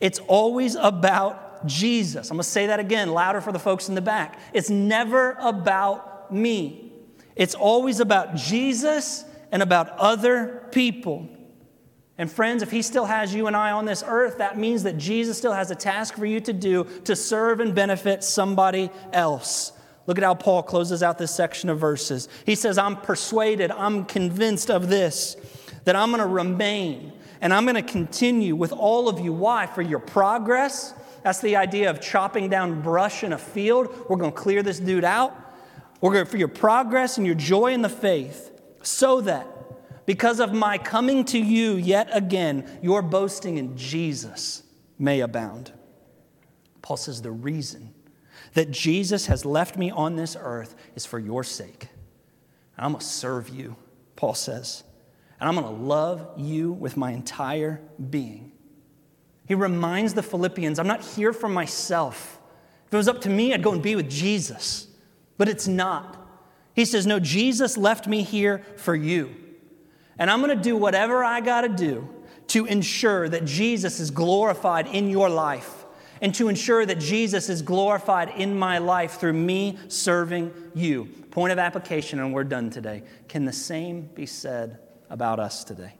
It's 0.00 0.18
always 0.20 0.74
about 0.74 1.66
Jesus. 1.66 2.30
I'm 2.30 2.36
going 2.36 2.44
to 2.44 2.48
say 2.48 2.66
that 2.66 2.80
again, 2.80 3.10
louder 3.10 3.40
for 3.40 3.52
the 3.52 3.58
folks 3.58 3.88
in 3.88 3.94
the 3.94 4.02
back. 4.02 4.38
It's 4.52 4.70
never 4.70 5.36
about 5.40 6.32
me, 6.32 6.92
it's 7.34 7.54
always 7.54 8.00
about 8.00 8.34
Jesus 8.34 9.24
and 9.52 9.62
about 9.62 9.90
other 9.98 10.66
people. 10.72 11.28
And 12.18 12.32
friends, 12.32 12.62
if 12.62 12.70
he 12.70 12.80
still 12.80 13.04
has 13.04 13.34
you 13.34 13.46
and 13.46 13.54
I 13.54 13.72
on 13.72 13.84
this 13.84 14.02
earth, 14.06 14.38
that 14.38 14.56
means 14.56 14.84
that 14.84 14.96
Jesus 14.96 15.36
still 15.36 15.52
has 15.52 15.70
a 15.70 15.74
task 15.74 16.14
for 16.14 16.24
you 16.24 16.40
to 16.40 16.52
do 16.52 16.84
to 17.04 17.14
serve 17.14 17.60
and 17.60 17.74
benefit 17.74 18.24
somebody 18.24 18.90
else. 19.12 19.72
Look 20.06 20.16
at 20.16 20.24
how 20.24 20.34
Paul 20.34 20.62
closes 20.62 21.02
out 21.02 21.18
this 21.18 21.34
section 21.34 21.68
of 21.68 21.78
verses. 21.78 22.28
He 22.46 22.54
says, 22.54 22.78
I'm 22.78 22.96
persuaded, 22.96 23.70
I'm 23.70 24.06
convinced 24.06 24.70
of 24.70 24.88
this, 24.88 25.36
that 25.84 25.94
I'm 25.94 26.10
going 26.10 26.22
to 26.22 26.26
remain 26.26 27.12
and 27.40 27.52
I'm 27.52 27.64
going 27.64 27.76
to 27.76 27.82
continue 27.82 28.56
with 28.56 28.72
all 28.72 29.08
of 29.08 29.20
you. 29.20 29.32
Why? 29.32 29.66
For 29.66 29.82
your 29.82 29.98
progress. 29.98 30.94
That's 31.22 31.40
the 31.40 31.56
idea 31.56 31.90
of 31.90 32.00
chopping 32.00 32.48
down 32.48 32.82
brush 32.82 33.24
in 33.24 33.32
a 33.32 33.38
field. 33.38 34.06
We're 34.08 34.16
going 34.16 34.32
to 34.32 34.36
clear 34.36 34.62
this 34.62 34.78
dude 34.78 35.04
out. 35.04 35.34
We're 36.00 36.12
going 36.12 36.24
to, 36.24 36.30
for 36.30 36.36
your 36.36 36.48
progress 36.48 37.16
and 37.16 37.26
your 37.26 37.34
joy 37.34 37.72
in 37.72 37.82
the 37.82 37.88
faith, 37.88 38.52
so 38.82 39.20
that 39.22 39.46
because 40.06 40.38
of 40.40 40.52
my 40.52 40.78
coming 40.78 41.24
to 41.26 41.38
you 41.38 41.72
yet 41.72 42.08
again, 42.12 42.78
your 42.82 43.02
boasting 43.02 43.58
in 43.58 43.76
Jesus 43.76 44.62
may 44.98 45.20
abound. 45.20 45.72
Paul 46.82 46.96
says 46.96 47.22
the 47.22 47.32
reason 47.32 47.92
that 48.54 48.70
Jesus 48.70 49.26
has 49.26 49.44
left 49.44 49.76
me 49.76 49.90
on 49.90 50.16
this 50.16 50.36
earth 50.38 50.76
is 50.94 51.04
for 51.04 51.18
your 51.18 51.42
sake. 51.42 51.88
I'm 52.78 52.92
going 52.92 53.00
to 53.00 53.06
serve 53.06 53.48
you, 53.48 53.76
Paul 54.14 54.34
says 54.34 54.84
and 55.38 55.48
I'm 55.48 55.54
going 55.54 55.66
to 55.66 55.82
love 55.82 56.28
you 56.36 56.72
with 56.72 56.96
my 56.96 57.12
entire 57.12 57.80
being. 58.10 58.52
He 59.46 59.54
reminds 59.54 60.14
the 60.14 60.22
Philippians, 60.22 60.78
I'm 60.78 60.86
not 60.86 61.04
here 61.04 61.32
for 61.32 61.48
myself. 61.48 62.40
If 62.86 62.94
it 62.94 62.96
was 62.96 63.08
up 63.08 63.20
to 63.22 63.28
me, 63.28 63.52
I'd 63.52 63.62
go 63.62 63.72
and 63.72 63.82
be 63.82 63.96
with 63.96 64.10
Jesus, 64.10 64.88
but 65.38 65.48
it's 65.48 65.68
not. 65.68 66.26
He 66.74 66.84
says, 66.84 67.06
No, 67.06 67.20
Jesus 67.20 67.76
left 67.76 68.06
me 68.06 68.22
here 68.22 68.64
for 68.76 68.94
you. 68.94 69.34
And 70.18 70.30
I'm 70.30 70.40
going 70.40 70.56
to 70.56 70.62
do 70.62 70.76
whatever 70.76 71.22
I 71.22 71.40
got 71.40 71.62
to 71.62 71.68
do 71.68 72.08
to 72.48 72.64
ensure 72.66 73.28
that 73.28 73.44
Jesus 73.44 74.00
is 74.00 74.10
glorified 74.10 74.86
in 74.86 75.10
your 75.10 75.28
life 75.28 75.84
and 76.22 76.34
to 76.34 76.48
ensure 76.48 76.86
that 76.86 76.98
Jesus 76.98 77.48
is 77.48 77.60
glorified 77.60 78.30
in 78.36 78.58
my 78.58 78.78
life 78.78 79.20
through 79.20 79.34
me 79.34 79.78
serving 79.88 80.52
you. 80.74 81.04
Point 81.30 81.52
of 81.52 81.58
application, 81.58 82.18
and 82.18 82.32
we're 82.32 82.44
done 82.44 82.70
today. 82.70 83.02
Can 83.28 83.44
the 83.44 83.52
same 83.52 84.08
be 84.14 84.24
said 84.24 84.78
about 85.10 85.38
us 85.38 85.64
today? 85.64 85.94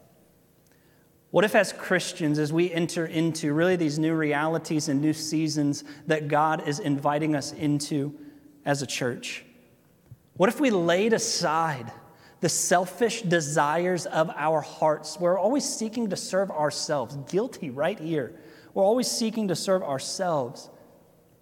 What 1.31 1.45
if, 1.45 1.55
as 1.55 1.73
Christians, 1.73 2.39
as 2.39 2.51
we 2.51 2.73
enter 2.73 3.05
into 3.05 3.53
really 3.53 3.77
these 3.77 3.99
new 3.99 4.15
realities 4.15 4.89
and 4.89 5.03
new 5.03 5.13
seasons 5.13 5.85
that 6.07 6.29
God 6.29 6.67
is 6.67 6.79
inviting 6.79 7.35
us 7.35 7.53
into 7.53 8.15
as 8.65 8.81
a 8.81 8.87
church, 8.87 9.45
what 10.39 10.49
if 10.49 10.61
we 10.61 10.71
laid 10.71 11.13
aside 11.13 11.93
the 12.41 12.49
selfish 12.49 13.21
desires 13.21 14.07
of 14.07 14.31
our 14.35 14.63
hearts? 14.63 15.21
We're 15.21 15.39
always 15.39 15.65
seeking 15.65 16.09
to 16.09 16.17
serve 16.17 16.51
ourselves, 16.51 17.17
guilty 17.31 17.69
right 17.69 17.99
here. 17.99 18.41
We're 18.73 18.85
always 18.85 19.11
seeking 19.11 19.49
to 19.49 19.57
serve 19.57 19.83
ourselves. 19.83 20.71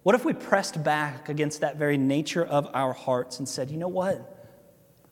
What 0.03 0.13
if 0.13 0.25
we 0.25 0.33
pressed 0.33 0.83
back 0.83 1.29
against 1.29 1.61
that 1.61 1.77
very 1.77 1.97
nature 1.97 2.43
of 2.43 2.67
our 2.73 2.91
hearts 2.91 3.39
and 3.39 3.47
said, 3.47 3.71
you 3.71 3.77
know 3.77 3.87
what? 3.87 4.31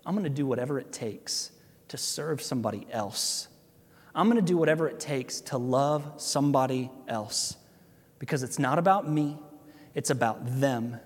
I'm 0.06 0.14
going 0.14 0.26
to 0.26 0.30
do 0.30 0.46
whatever 0.46 0.78
it 0.78 0.92
takes 0.92 1.53
to 1.94 1.98
serve 2.00 2.42
somebody 2.42 2.88
else. 2.90 3.48
I'm 4.16 4.28
going 4.28 4.44
to 4.44 4.52
do 4.52 4.58
whatever 4.58 4.88
it 4.88 5.00
takes 5.00 5.42
to 5.42 5.60
love 5.60 6.14
somebody 6.18 6.90
else 7.08 7.56
because 8.18 8.42
it's 8.42 8.58
not 8.58 8.80
about 8.80 9.08
me, 9.08 9.38
it's 9.94 10.10
about 10.10 10.60
them. 10.60 10.98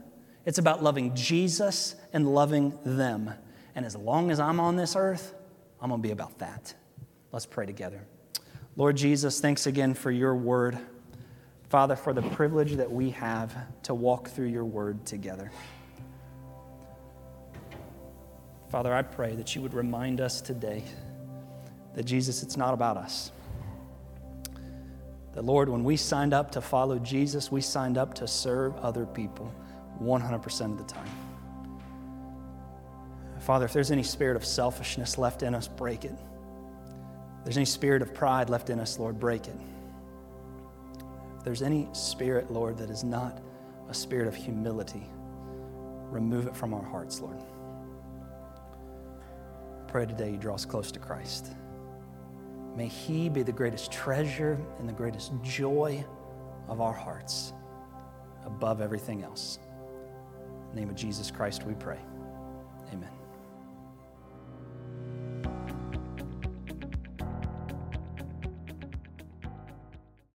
It's 0.46 0.60
about 0.60 0.82
loving 0.82 1.14
Jesus 1.14 1.96
and 2.14 2.34
loving 2.34 2.80
them. 2.86 3.34
And 3.76 3.86
as 3.86 3.98
long 3.98 4.32
as 4.32 4.40
I'm 4.40 4.62
on 4.62 4.78
this 4.78 4.96
earth, 4.96 5.36
I'm 5.82 5.90
going 5.90 6.02
to 6.02 6.08
be 6.08 6.14
about 6.14 6.40
that. 6.40 6.74
Let's 7.34 7.46
pray 7.46 7.66
together. 7.66 8.08
Lord 8.78 8.96
Jesus, 8.96 9.42
thanks 9.42 9.68
again 9.68 9.94
for 9.94 10.10
your 10.10 10.36
word. 10.36 10.78
Father, 11.68 11.98
for 11.98 12.14
the 12.14 12.22
privilege 12.22 12.76
that 12.76 12.90
we 12.90 13.10
have 13.10 13.54
to 13.84 13.94
walk 13.94 14.30
through 14.30 14.48
your 14.48 14.64
word 14.64 15.06
together. 15.06 15.52
Father, 18.70 18.94
I 18.94 19.02
pray 19.02 19.34
that 19.36 19.56
you 19.56 19.62
would 19.62 19.74
remind 19.74 20.20
us 20.20 20.42
today 20.42 20.84
that 21.94 22.04
Jesus, 22.04 22.44
it's 22.44 22.58
not 22.58 22.74
about 22.74 22.98
us. 22.98 23.32
That, 25.34 25.46
Lord, 25.46 25.70
when 25.70 25.84
we 25.84 25.96
signed 25.96 26.34
up 26.34 26.52
to 26.52 26.62
follow 26.62 27.00
Jesus, 27.00 27.52
we 27.52 27.62
signed 27.62 27.98
up 27.98 28.14
to 28.16 28.28
serve 28.28 28.76
other 28.78 29.06
people 29.06 29.54
100% 30.02 30.72
of 30.72 30.78
the 30.78 30.84
time. 30.84 31.10
Father, 33.40 33.66
if 33.66 33.72
there's 33.72 33.92
any 33.92 34.04
spirit 34.04 34.36
of 34.36 34.44
selfishness 34.44 35.18
left 35.18 35.44
in 35.44 35.56
us, 35.56 35.70
break 35.70 36.04
it. 36.04 36.12
If 36.12 37.46
there's 37.46 37.58
any 37.58 37.66
spirit 37.66 38.02
of 38.02 38.14
pride 38.14 38.50
left 38.50 38.70
in 38.70 38.80
us, 38.80 39.00
Lord, 39.00 39.18
break 39.18 39.48
it. 39.48 39.56
If 41.38 41.46
there's 41.46 41.62
any 41.62 41.88
spirit, 41.94 42.52
Lord, 42.52 42.78
that 42.80 42.90
is 42.90 43.06
not 43.06 43.42
a 43.88 43.94
spirit 43.94 44.28
of 44.28 44.36
humility, 44.36 45.08
remove 46.10 46.48
it 46.48 46.56
from 46.56 46.74
our 46.74 46.84
hearts, 46.84 47.22
Lord 47.22 47.42
pray 49.98 50.06
today 50.06 50.30
you 50.30 50.38
draw 50.38 50.54
us 50.54 50.64
close 50.64 50.92
to 50.92 51.00
Christ. 51.00 51.56
May 52.76 52.88
He 52.88 53.30
be 53.30 53.42
the 53.42 53.52
greatest 53.52 53.92
treasure 53.92 54.64
and 54.78 54.88
the 54.88 54.94
greatest 54.94 55.32
joy 55.42 56.06
of 56.68 56.82
our 56.82 56.94
hearts 56.94 57.52
above 58.46 58.80
everything 58.80 59.24
else. 59.24 59.58
In 60.70 60.76
the 60.76 60.82
name 60.82 60.90
of 60.92 60.96
Jesus 60.96 61.32
Christ, 61.32 61.64
we 61.66 61.74
pray. 61.74 61.98
Amen. 62.94 63.17